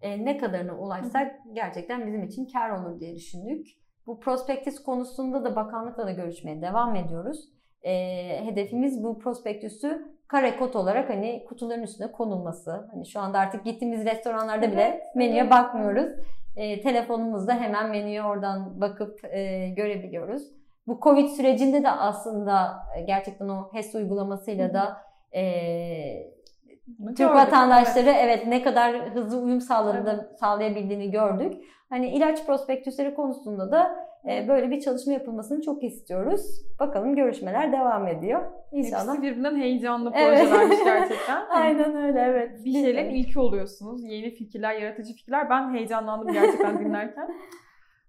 Ne 0.02 0.38
kadarına 0.38 0.78
ulaşsak 0.78 1.40
gerçekten 1.52 2.06
bizim 2.06 2.22
için 2.22 2.48
kar 2.52 2.70
olur 2.70 3.00
diye 3.00 3.14
düşündük. 3.14 3.66
Bu 4.10 4.20
prospektüs 4.20 4.82
konusunda 4.82 5.44
da 5.44 5.56
bakanlıkla 5.56 6.06
da 6.06 6.10
görüşmeye 6.10 6.62
devam 6.62 6.96
ediyoruz. 6.96 7.48
E, 7.82 7.92
hedefimiz 8.44 9.04
bu 9.04 9.18
prospektüsü 9.18 10.06
kare 10.28 10.56
kod 10.56 10.74
olarak 10.74 11.10
hani 11.10 11.44
kutuların 11.48 11.82
üstüne 11.82 12.12
konulması. 12.12 12.88
Hani 12.92 13.06
şu 13.06 13.20
anda 13.20 13.38
artık 13.38 13.64
gittiğimiz 13.64 14.04
restoranlarda 14.04 14.72
bile 14.72 15.02
menüye 15.14 15.40
evet. 15.40 15.50
bakmıyoruz. 15.50 16.12
E, 16.56 16.80
telefonumuzda 16.80 17.54
hemen 17.54 17.90
menüye 17.90 18.22
oradan 18.22 18.80
bakıp 18.80 19.24
e, 19.24 19.68
görebiliyoruz. 19.68 20.42
Bu 20.86 21.00
Covid 21.02 21.28
sürecinde 21.28 21.82
de 21.82 21.90
aslında 21.90 22.82
gerçekten 23.06 23.48
o 23.48 23.72
HES 23.72 23.94
uygulamasıyla 23.94 24.74
da 24.74 24.96
e, 25.34 25.42
Türk 27.16 27.30
vatandaşları 27.30 28.10
evet. 28.10 28.20
evet 28.24 28.46
ne 28.46 28.62
kadar 28.62 29.14
hızlı 29.14 29.40
uyum 29.40 29.60
sağladığını, 29.60 30.26
evet. 30.28 30.38
sağlayabildiğini 30.40 31.10
gördük. 31.10 31.54
Hani 31.88 32.08
ilaç 32.08 32.46
prospektüsleri 32.46 33.14
konusunda 33.14 33.72
da 33.72 34.10
e, 34.28 34.48
böyle 34.48 34.70
bir 34.70 34.80
çalışma 34.80 35.12
yapılmasını 35.12 35.62
çok 35.62 35.84
istiyoruz. 35.84 36.62
Bakalım 36.80 37.16
görüşmeler 37.16 37.72
devam 37.72 38.06
ediyor. 38.06 38.52
İnşallah. 38.72 39.08
Hepsi 39.08 39.22
birbirinden 39.22 39.56
heyecanlı 39.56 40.12
projelermiş 40.12 40.76
evet. 40.76 40.84
gerçekten. 40.84 41.46
Aynen 41.50 41.96
öyle 41.96 42.20
evet. 42.20 42.64
Bir 42.64 42.72
şeylerin 42.72 43.10
ilki 43.10 43.38
oluyorsunuz. 43.40 44.04
Yeni 44.04 44.30
fikirler, 44.30 44.74
yaratıcı 44.74 45.14
fikirler. 45.14 45.50
Ben 45.50 45.74
heyecanlandım 45.74 46.32
gerçekten 46.32 46.78
dinlerken. 46.84 47.28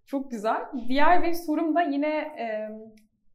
Çok 0.06 0.32
güzel. 0.32 0.62
Diğer 0.88 1.24
bir 1.24 1.34
sorum 1.34 1.76
da 1.76 1.82
yine 1.82 2.18
e, 2.18 2.70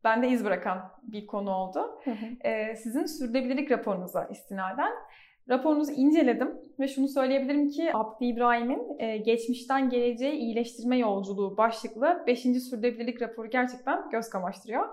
bende 0.04 0.28
iz 0.28 0.44
bırakan 0.44 0.78
bir 1.02 1.26
konu 1.26 1.50
oldu. 1.50 2.00
Hı 2.04 2.10
hı. 2.10 2.48
E, 2.48 2.76
sizin 2.76 3.04
sürdürülebilirlik 3.04 3.70
raporunuza 3.70 4.24
istinaden 4.24 4.92
Raporunuzu 5.50 5.92
inceledim 5.92 6.50
ve 6.80 6.88
şunu 6.88 7.08
söyleyebilirim 7.08 7.68
ki 7.68 7.90
Abdi 7.94 8.24
İbrahim'in 8.24 8.98
e, 8.98 9.16
geçmişten 9.16 9.90
geleceğe 9.90 10.34
iyileştirme 10.34 10.98
yolculuğu 10.98 11.56
başlıklı 11.56 12.24
5. 12.26 12.40
sürdürülebilirlik 12.40 13.22
raporu 13.22 13.50
gerçekten 13.50 14.10
göz 14.10 14.28
kamaştırıyor. 14.28 14.84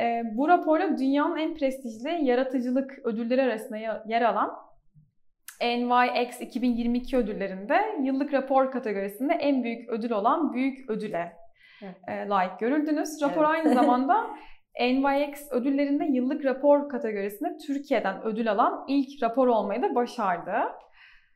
E, 0.00 0.22
bu 0.34 0.48
raporla 0.48 0.98
dünyanın 0.98 1.36
en 1.36 1.54
prestijli 1.54 2.24
yaratıcılık 2.24 2.98
ödülleri 3.04 3.42
arasında 3.42 3.76
yer 4.06 4.22
alan 4.22 4.50
NYX 5.62 6.40
2022 6.40 7.16
ödüllerinde 7.16 7.74
yıllık 8.02 8.32
rapor 8.32 8.70
kategorisinde 8.70 9.32
en 9.32 9.64
büyük 9.64 9.88
ödül 9.88 10.10
olan 10.10 10.52
büyük 10.52 10.90
ödüle 10.90 11.32
evet. 11.82 11.96
E, 12.08 12.28
layık 12.28 12.58
görüldünüz. 12.60 13.22
Rapor 13.22 13.44
evet. 13.44 13.50
aynı 13.50 13.74
zamanda 13.74 14.30
NYX 14.80 15.52
ödüllerinde 15.52 16.04
yıllık 16.04 16.44
rapor 16.44 16.88
kategorisinde 16.88 17.56
Türkiye'den 17.66 18.22
ödül 18.22 18.52
alan 18.52 18.84
ilk 18.88 19.22
rapor 19.22 19.46
olmayı 19.48 19.82
da 19.82 19.94
başardı. 19.94 20.52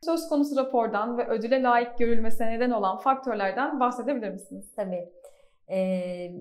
Söz 0.01 0.29
konusu 0.29 0.55
rapordan 0.55 1.17
ve 1.17 1.27
ödüle 1.27 1.61
layık 1.61 1.97
görülmesine 1.97 2.51
neden 2.51 2.71
olan 2.71 2.97
faktörlerden 2.97 3.79
bahsedebilir 3.79 4.29
misiniz? 4.29 4.73
Tabii. 4.75 5.09
Ee, 5.69 6.31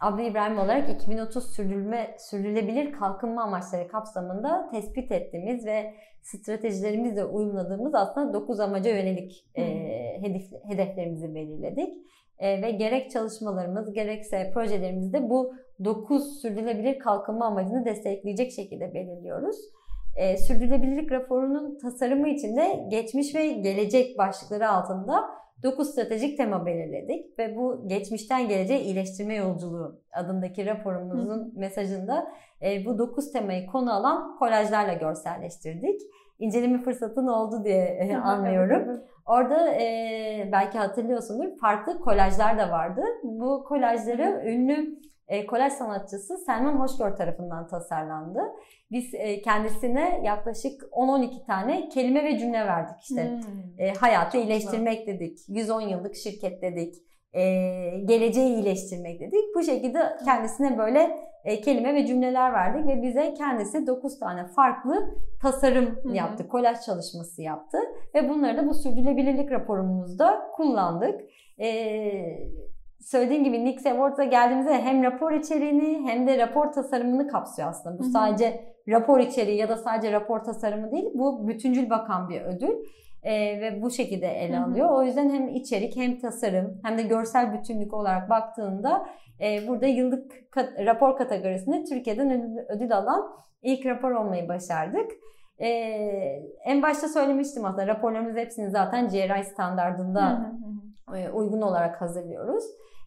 Abdi 0.00 0.22
İbrahim 0.22 0.58
olarak 0.58 0.90
2030 0.90 1.54
sürdürülme, 1.54 2.14
sürdürülebilir 2.18 2.92
kalkınma 2.92 3.42
amaçları 3.42 3.88
kapsamında 3.88 4.68
tespit 4.72 5.12
ettiğimiz 5.12 5.66
ve 5.66 5.94
stratejilerimizle 6.22 7.24
uyumladığımız 7.24 7.94
aslında 7.94 8.32
9 8.32 8.60
amaca 8.60 8.90
yönelik 8.90 9.46
e, 9.54 9.62
hedef, 10.22 10.42
hedeflerimizi 10.68 11.34
belirledik. 11.34 11.94
E, 12.38 12.62
ve 12.62 12.70
gerek 12.70 13.10
çalışmalarımız 13.10 13.92
gerekse 13.92 14.50
projelerimizde 14.54 15.30
bu 15.30 15.54
9 15.84 16.40
sürdürülebilir 16.40 16.98
kalkınma 16.98 17.46
amacını 17.46 17.84
destekleyecek 17.84 18.52
şekilde 18.52 18.94
belirliyoruz. 18.94 19.56
E, 20.16 20.36
sürdürülebilirlik 20.36 21.12
raporunun 21.12 21.78
tasarımı 21.78 22.28
için 22.28 22.56
de 22.56 22.86
geçmiş 22.90 23.34
ve 23.34 23.48
gelecek 23.48 24.18
başlıkları 24.18 24.68
altında 24.68 25.24
9 25.62 25.90
stratejik 25.90 26.36
tema 26.36 26.66
belirledik 26.66 27.38
ve 27.38 27.56
bu 27.56 27.88
geçmişten 27.88 28.48
geleceğe 28.48 28.80
iyileştirme 28.80 29.34
yolculuğu 29.34 30.00
adındaki 30.12 30.66
raporumuzun 30.66 31.38
Hı. 31.38 31.58
mesajında 31.58 32.32
e, 32.62 32.84
bu 32.84 32.98
9 32.98 33.32
temayı 33.32 33.66
konu 33.66 33.94
alan 33.94 34.38
kolajlarla 34.38 34.92
görselleştirdik. 34.92 36.00
İnceleme 36.38 36.82
fırsatın 36.82 37.26
oldu 37.26 37.64
diye 37.64 37.84
e, 37.84 38.16
anlıyorum. 38.16 39.02
Orada 39.26 39.68
e, 39.68 40.48
belki 40.52 40.78
hatırlıyorsundur 40.78 41.58
farklı 41.60 42.00
kolajlar 42.00 42.58
da 42.58 42.70
vardı. 42.70 43.02
Bu 43.22 43.64
kolajları 43.64 44.42
ünlü 44.46 45.02
e, 45.28 45.46
kolaj 45.46 45.72
sanatçısı 45.72 46.38
Selman 46.38 46.80
Hoşgör 46.80 47.16
tarafından 47.16 47.66
tasarlandı. 47.66 48.40
Biz 48.90 49.14
e, 49.14 49.42
kendisine 49.42 50.20
yaklaşık 50.24 50.82
10-12 50.82 51.46
tane 51.46 51.88
kelime 51.88 52.24
ve 52.24 52.38
cümle 52.38 52.66
verdik. 52.66 53.02
İşte 53.02 53.30
hmm. 53.30 53.86
e, 53.86 53.94
hayatı 53.94 54.32
Çok 54.32 54.44
iyileştirmek 54.44 55.06
güzel. 55.06 55.20
dedik, 55.20 55.38
110 55.48 55.80
yıllık 55.80 56.16
şirket 56.16 56.62
dedik, 56.62 56.94
e, 57.32 57.42
geleceği 58.04 58.54
iyileştirmek 58.54 59.20
dedik. 59.20 59.54
Bu 59.56 59.62
şekilde 59.62 60.16
kendisine 60.24 60.78
böyle 60.78 61.31
e, 61.44 61.60
kelime 61.60 61.94
ve 61.94 62.06
cümleler 62.06 62.52
verdik 62.52 62.86
ve 62.86 63.02
bize 63.02 63.34
kendisi 63.34 63.86
9 63.86 64.18
tane 64.18 64.46
farklı 64.46 65.14
tasarım 65.42 65.86
Hı-hı. 65.86 66.14
yaptı, 66.16 66.48
kolaj 66.48 66.80
çalışması 66.80 67.42
yaptı 67.42 67.78
ve 68.14 68.28
bunları 68.28 68.56
da 68.56 68.66
bu 68.66 68.74
sürdürülebilirlik 68.74 69.50
raporumuzda 69.50 70.50
kullandık. 70.56 71.20
Ee, 71.60 72.38
söylediğim 73.00 73.44
gibi 73.44 73.64
Nix 73.64 73.86
Awards'a 73.86 74.24
geldiğimizde 74.24 74.82
hem 74.82 75.02
rapor 75.02 75.32
içeriğini 75.32 76.10
hem 76.10 76.26
de 76.26 76.38
rapor 76.38 76.72
tasarımını 76.72 77.28
kapsıyor 77.28 77.68
aslında. 77.68 77.98
Bu 77.98 78.02
Hı-hı. 78.02 78.10
sadece 78.10 78.64
rapor 78.88 79.18
içeriği 79.18 79.58
ya 79.58 79.68
da 79.68 79.76
sadece 79.76 80.12
rapor 80.12 80.38
tasarımı 80.44 80.90
değil, 80.90 81.10
bu 81.14 81.48
bütüncül 81.48 81.90
bakan 81.90 82.28
bir 82.28 82.40
ödül. 82.40 82.74
Ee, 83.22 83.60
ve 83.60 83.82
bu 83.82 83.90
şekilde 83.90 84.26
ele 84.26 84.58
alıyor. 84.58 84.88
Hı 84.88 84.92
hı. 84.92 84.96
O 84.96 85.02
yüzden 85.02 85.30
hem 85.30 85.48
içerik 85.48 85.96
hem 85.96 86.18
tasarım 86.18 86.80
hem 86.84 86.98
de 86.98 87.02
görsel 87.02 87.52
bütünlük 87.52 87.94
olarak 87.94 88.30
baktığında 88.30 89.06
e, 89.40 89.68
burada 89.68 89.86
yıllık 89.86 90.50
kat- 90.50 90.78
rapor 90.86 91.16
kategorisinde 91.16 91.84
Türkiye'den 91.84 92.30
ödül, 92.30 92.58
ödül 92.68 92.96
alan 92.96 93.36
ilk 93.62 93.86
rapor 93.86 94.10
olmayı 94.10 94.48
başardık. 94.48 95.10
Ee, 95.60 95.68
en 96.64 96.82
başta 96.82 97.08
söylemiştim 97.08 97.64
aslında 97.64 97.86
raporlarımız 97.86 98.36
hepsini 98.36 98.70
zaten 98.70 99.08
GRI 99.08 99.44
standartında 99.44 100.52
hı. 101.08 101.16
E, 101.16 101.30
uygun 101.30 101.60
olarak 101.62 102.00
hazırlıyoruz. 102.00 102.64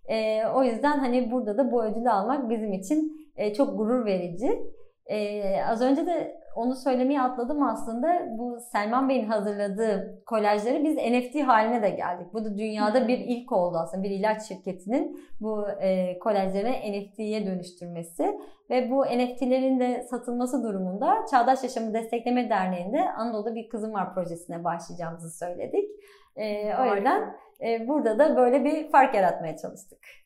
E, 0.09 0.45
o 0.47 0.63
yüzden 0.63 0.99
hani 0.99 1.31
burada 1.31 1.57
da 1.57 1.71
bu 1.71 1.85
ödülü 1.85 2.09
almak 2.09 2.49
bizim 2.49 2.73
için 2.73 3.29
e, 3.35 3.53
çok 3.53 3.77
gurur 3.77 4.05
verici. 4.05 4.61
E, 5.05 5.41
az 5.63 5.81
önce 5.81 6.05
de 6.05 6.44
onu 6.55 6.75
söylemeyi 6.75 7.21
atladım 7.21 7.63
aslında. 7.63 8.37
Bu 8.37 8.59
Selman 8.71 9.09
Bey'in 9.09 9.27
hazırladığı 9.27 10.23
kolajları 10.25 10.83
biz 10.83 10.95
NFT 10.95 11.47
haline 11.47 11.81
de 11.81 11.89
geldik. 11.89 12.27
Bu 12.33 12.45
da 12.45 12.57
dünyada 12.57 13.07
bir 13.07 13.17
ilk 13.17 13.51
oldu 13.51 13.77
aslında. 13.77 14.03
Bir 14.03 14.11
ilaç 14.11 14.41
şirketinin 14.41 15.19
bu 15.41 15.69
e, 15.69 16.19
kolajları 16.19 16.69
NFT'ye 16.69 17.45
dönüştürmesi. 17.45 18.39
Ve 18.69 18.91
bu 18.91 19.05
NFT'lerin 19.05 19.79
de 19.79 20.03
satılması 20.09 20.63
durumunda 20.63 21.25
Çağdaş 21.31 21.63
Yaşamı 21.63 21.93
Destekleme 21.93 22.49
Derneği'nde 22.49 23.11
Anadolu'da 23.11 23.55
bir 23.55 23.69
kızım 23.69 23.93
var 23.93 24.13
projesine 24.13 24.63
başlayacağımızı 24.63 25.37
söyledik. 25.37 25.89
E, 26.35 26.75
o 26.75 26.95
yüzden 26.95 27.35
e, 27.61 27.87
burada 27.87 28.19
da 28.19 28.35
böyle 28.35 28.63
bir 28.63 28.91
fark 28.91 29.15
yaratmaya 29.15 29.57
çalıştık. 29.57 30.24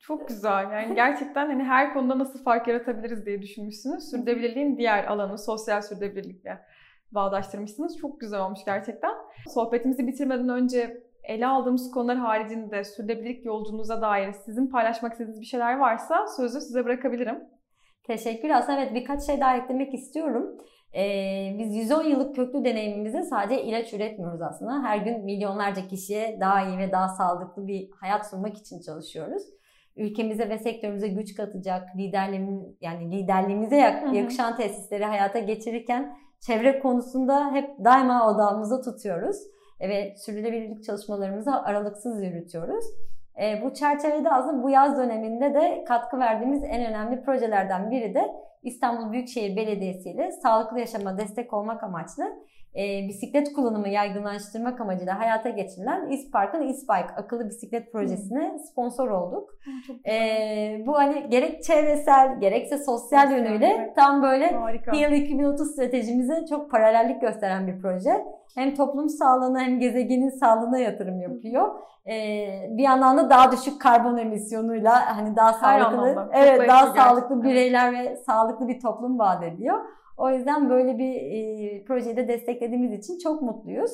Çok 0.00 0.28
güzel. 0.28 0.70
Yani 0.72 0.94
gerçekten 0.94 1.46
hani 1.46 1.64
her 1.64 1.94
konuda 1.94 2.18
nasıl 2.18 2.44
fark 2.44 2.68
yaratabiliriz 2.68 3.26
diye 3.26 3.42
düşünmüşsünüz. 3.42 4.10
Sürdürülebilirliğin 4.10 4.78
diğer 4.78 5.04
alanı 5.04 5.38
sosyal 5.38 5.82
sürdürülebilirlikle 5.82 6.58
bağdaştırmışsınız. 7.12 7.98
Çok 7.98 8.20
güzel 8.20 8.40
olmuş 8.40 8.60
gerçekten. 8.66 9.12
Sohbetimizi 9.54 10.06
bitirmeden 10.06 10.48
önce 10.48 11.02
ele 11.22 11.46
aldığımız 11.46 11.90
konular 11.90 12.16
haricinde 12.16 12.84
sürdürülebilirlik 12.84 13.44
yolculuğunuza 13.44 14.02
dair 14.02 14.32
sizin 14.32 14.66
paylaşmak 14.66 15.12
istediğiniz 15.12 15.40
bir 15.40 15.46
şeyler 15.46 15.78
varsa 15.78 16.26
sözü 16.36 16.60
size 16.60 16.84
bırakabilirim. 16.84 17.38
Teşekkür. 18.06 18.50
Aslında 18.50 18.80
evet 18.80 18.94
birkaç 18.94 19.22
şey 19.22 19.40
daha 19.40 19.56
eklemek 19.56 19.94
istiyorum. 19.94 20.58
Ee, 20.94 21.56
biz 21.58 21.74
110 21.74 22.04
yıllık 22.04 22.34
köklü 22.34 22.64
deneyimimizde 22.64 23.22
sadece 23.22 23.62
ilaç 23.62 23.92
üretmiyoruz 23.92 24.42
aslında. 24.42 24.82
Her 24.82 24.98
gün 24.98 25.24
milyonlarca 25.24 25.88
kişiye 25.88 26.40
daha 26.40 26.62
iyi 26.68 26.78
ve 26.78 26.92
daha 26.92 27.08
sağlıklı 27.08 27.66
bir 27.66 27.90
hayat 28.00 28.30
sunmak 28.30 28.56
için 28.56 28.80
çalışıyoruz 28.80 29.42
ülkemize 30.00 30.48
ve 30.48 30.58
sektörümüze 30.58 31.08
güç 31.08 31.34
katacak 31.34 31.96
liderliğimiz 31.96 32.60
yani 32.80 33.12
liderliğimize 33.12 33.76
yakışan 34.12 34.56
tesisleri 34.56 35.04
hayata 35.04 35.38
geçirirken 35.38 36.16
çevre 36.40 36.78
konusunda 36.78 37.54
hep 37.54 37.84
daima 37.84 38.30
odağımızda 38.30 38.80
tutuyoruz 38.80 39.36
ve 39.80 40.14
sürdürülebilirlik 40.16 40.84
çalışmalarımızı 40.84 41.52
aralıksız 41.52 42.22
yürütüyoruz. 42.22 42.84
E, 43.42 43.62
bu 43.64 43.74
çerçevede 43.74 44.30
aslında 44.30 44.62
bu 44.62 44.70
yaz 44.70 44.98
döneminde 44.98 45.54
de 45.54 45.84
katkı 45.88 46.18
verdiğimiz 46.18 46.64
en 46.64 46.86
önemli 46.86 47.22
projelerden 47.22 47.90
biri 47.90 48.14
de 48.14 48.32
İstanbul 48.62 49.12
Büyükşehir 49.12 49.56
Belediyesi 49.56 50.10
ile 50.10 50.32
sağlıklı 50.32 50.80
yaşama 50.80 51.18
destek 51.18 51.52
olmak 51.52 51.82
amaçlı 51.82 52.24
e, 52.76 53.08
bisiklet 53.08 53.52
kullanımı 53.52 53.88
yaygınlaştırmak 53.88 54.80
amacıyla 54.80 55.18
hayata 55.18 55.48
geçirilen 55.48 56.10
İspark'ın 56.10 56.68
İsbike 56.68 57.14
akıllı 57.16 57.48
bisiklet 57.48 57.92
projesine 57.92 58.58
sponsor 58.58 59.10
olduk. 59.10 59.50
E, 60.08 60.14
bu 60.86 60.98
hani 60.98 61.30
gerek 61.30 61.64
çevresel 61.64 62.40
gerekse 62.40 62.78
sosyal 62.78 63.00
Sosyal, 63.00 63.30
yönüyle 63.30 63.76
evet. 63.78 63.96
tam 63.96 64.22
böyle 64.22 64.52
Harika. 64.52 64.92
Heal 64.92 65.12
2030 65.12 65.72
stratejimize 65.72 66.46
çok 66.50 66.70
paralellik 66.70 67.20
gösteren 67.20 67.66
bir 67.66 67.82
proje. 67.82 68.24
Hem 68.54 68.74
toplum 68.74 69.08
sağlığına 69.08 69.60
hem 69.60 69.78
gezegenin 69.78 70.30
sağlığına 70.30 70.78
yatırım 70.78 71.20
yapıyor. 71.20 71.68
Ee, 72.06 72.68
bir 72.70 72.82
yandan 72.82 73.18
da 73.18 73.30
daha 73.30 73.52
düşük 73.52 73.80
karbon 73.80 74.16
emisyonuyla 74.16 75.16
hani 75.16 75.36
daha 75.36 75.52
sağlıklı 75.52 76.28
evet 76.32 76.68
daha 76.68 76.86
sağlıklı 76.86 77.42
bireyler 77.42 77.92
ve 77.92 78.16
sağlıklı 78.16 78.68
bir 78.68 78.80
toplum 78.80 79.18
vaat 79.18 79.42
ediyor. 79.42 79.78
O 80.20 80.30
yüzden 80.30 80.70
böyle 80.70 80.98
bir 80.98 81.14
e, 81.14 81.84
projeyi 81.84 82.16
de 82.16 82.28
desteklediğimiz 82.28 82.92
için 82.92 83.18
çok 83.18 83.42
mutluyuz. 83.42 83.90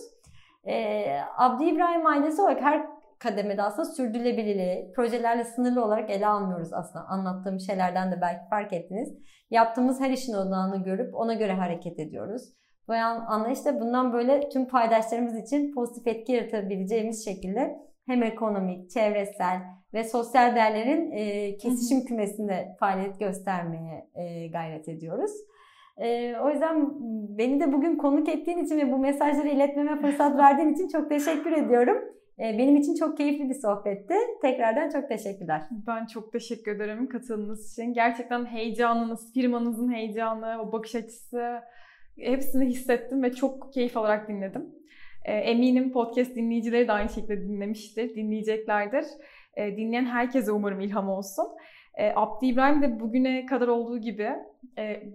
E, 0.65 1.07
Abdi 1.37 1.65
İbrahim 1.65 2.07
ailesi 2.07 2.43
olarak 2.43 2.63
her 2.63 2.87
kademede 3.19 3.63
aslında 3.63 3.85
sürdürülebilirliği 3.85 4.93
projelerle 4.97 5.45
sınırlı 5.45 5.85
olarak 5.85 6.11
ele 6.11 6.27
almıyoruz 6.27 6.73
aslında. 6.73 7.05
Anlattığım 7.05 7.61
şeylerden 7.61 8.13
de 8.13 8.21
belki 8.21 8.49
fark 8.51 8.73
ettiniz. 8.73 9.09
Yaptığımız 9.51 10.01
her 10.01 10.11
işin 10.11 10.35
odağını 10.35 10.85
görüp 10.85 11.15
ona 11.15 11.35
göre 11.35 11.53
hareket 11.53 11.99
ediyoruz. 11.99 12.43
Bu 12.89 12.93
anlayışla 13.29 13.81
bundan 13.81 14.13
böyle 14.13 14.49
tüm 14.49 14.69
paydaşlarımız 14.69 15.39
için 15.39 15.75
pozitif 15.75 16.07
etki 16.07 16.33
yaratabileceğimiz 16.33 17.25
şekilde 17.25 17.77
hem 18.07 18.23
ekonomik, 18.23 18.91
çevresel 18.91 19.61
ve 19.95 20.05
sosyal 20.05 20.57
değerlerin 20.57 21.11
e, 21.11 21.57
kesişim 21.57 22.05
kümesinde 22.05 22.77
faaliyet 22.81 23.21
göstermeye 23.21 24.09
e, 24.15 24.49
gayret 24.49 24.89
ediyoruz. 24.89 25.31
E, 25.99 26.37
o 26.39 26.51
yüzden 26.51 26.91
beni 27.39 27.61
de 27.61 27.73
bugün 27.73 27.97
konuk 27.97 28.29
ettiğin 28.29 28.65
için 28.65 28.79
ve 28.79 28.93
bu 28.93 28.99
mesajları 28.99 29.49
iletmeme 29.49 30.01
fırsat 30.01 30.39
verdiğin 30.39 30.75
için 30.75 30.89
çok 30.89 31.09
teşekkür 31.09 31.53
ediyorum. 31.53 31.99
Benim 32.39 32.77
için 32.77 32.95
çok 32.95 33.17
keyifli 33.17 33.49
bir 33.49 33.55
sohbetti. 33.55 34.15
Tekrardan 34.43 34.89
çok 34.89 35.09
teşekkürler. 35.09 35.63
Ben 35.87 36.07
çok 36.07 36.33
teşekkür 36.33 36.77
ederim 36.77 37.09
katıldığınız 37.09 37.73
için. 37.73 37.93
Gerçekten 37.93 38.47
heyecanınız, 38.47 39.33
firmanızın 39.35 39.93
heyecanı, 39.93 40.63
o 40.63 40.73
bakış 40.73 40.95
açısı 40.95 41.61
hepsini 42.19 42.67
hissettim 42.67 43.23
ve 43.23 43.33
çok 43.33 43.73
keyif 43.73 43.97
alarak 43.97 44.29
dinledim. 44.29 44.75
Eminim 45.25 45.93
podcast 45.93 46.37
dinleyicileri 46.37 46.89
de 46.89 46.93
aynı 46.93 47.09
şekilde 47.09 47.41
dinlemiştir, 47.41 48.15
dinleyeceklerdir. 48.15 49.05
Dinleyen 49.57 50.05
herkese 50.05 50.53
umarım 50.53 50.81
ilham 50.81 51.09
olsun. 51.09 51.47
Abdi 52.15 52.47
İbrahim 52.47 52.83
de 52.83 53.01
bugüne 53.01 53.47
kadar 53.47 53.69
olduğu 53.69 53.99
gibi 53.99 54.29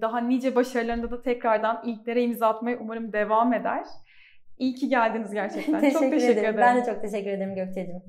daha 0.02 0.20
nice 0.20 0.56
başarılarında 0.56 1.12
da 1.12 1.22
tekrardan 1.22 1.82
ilklere 1.86 2.24
imza 2.24 2.47
atmayı 2.47 2.78
umarım 2.82 3.14
devam 3.14 3.54
eder. 3.54 3.84
İyi 4.58 4.76
ki 4.76 4.89
geldiniz 4.89 5.34
gerçekten. 5.34 5.80
teşekkür 5.80 5.99
çok 5.99 6.12
teşekkür 6.12 6.34
ederim. 6.34 6.39
ederim. 6.39 6.58
Ben 6.58 6.78
de 6.78 6.86
çok 6.86 7.02
teşekkür 7.02 7.30
ederim 7.30 7.56
Gökçe'cim. 7.56 8.02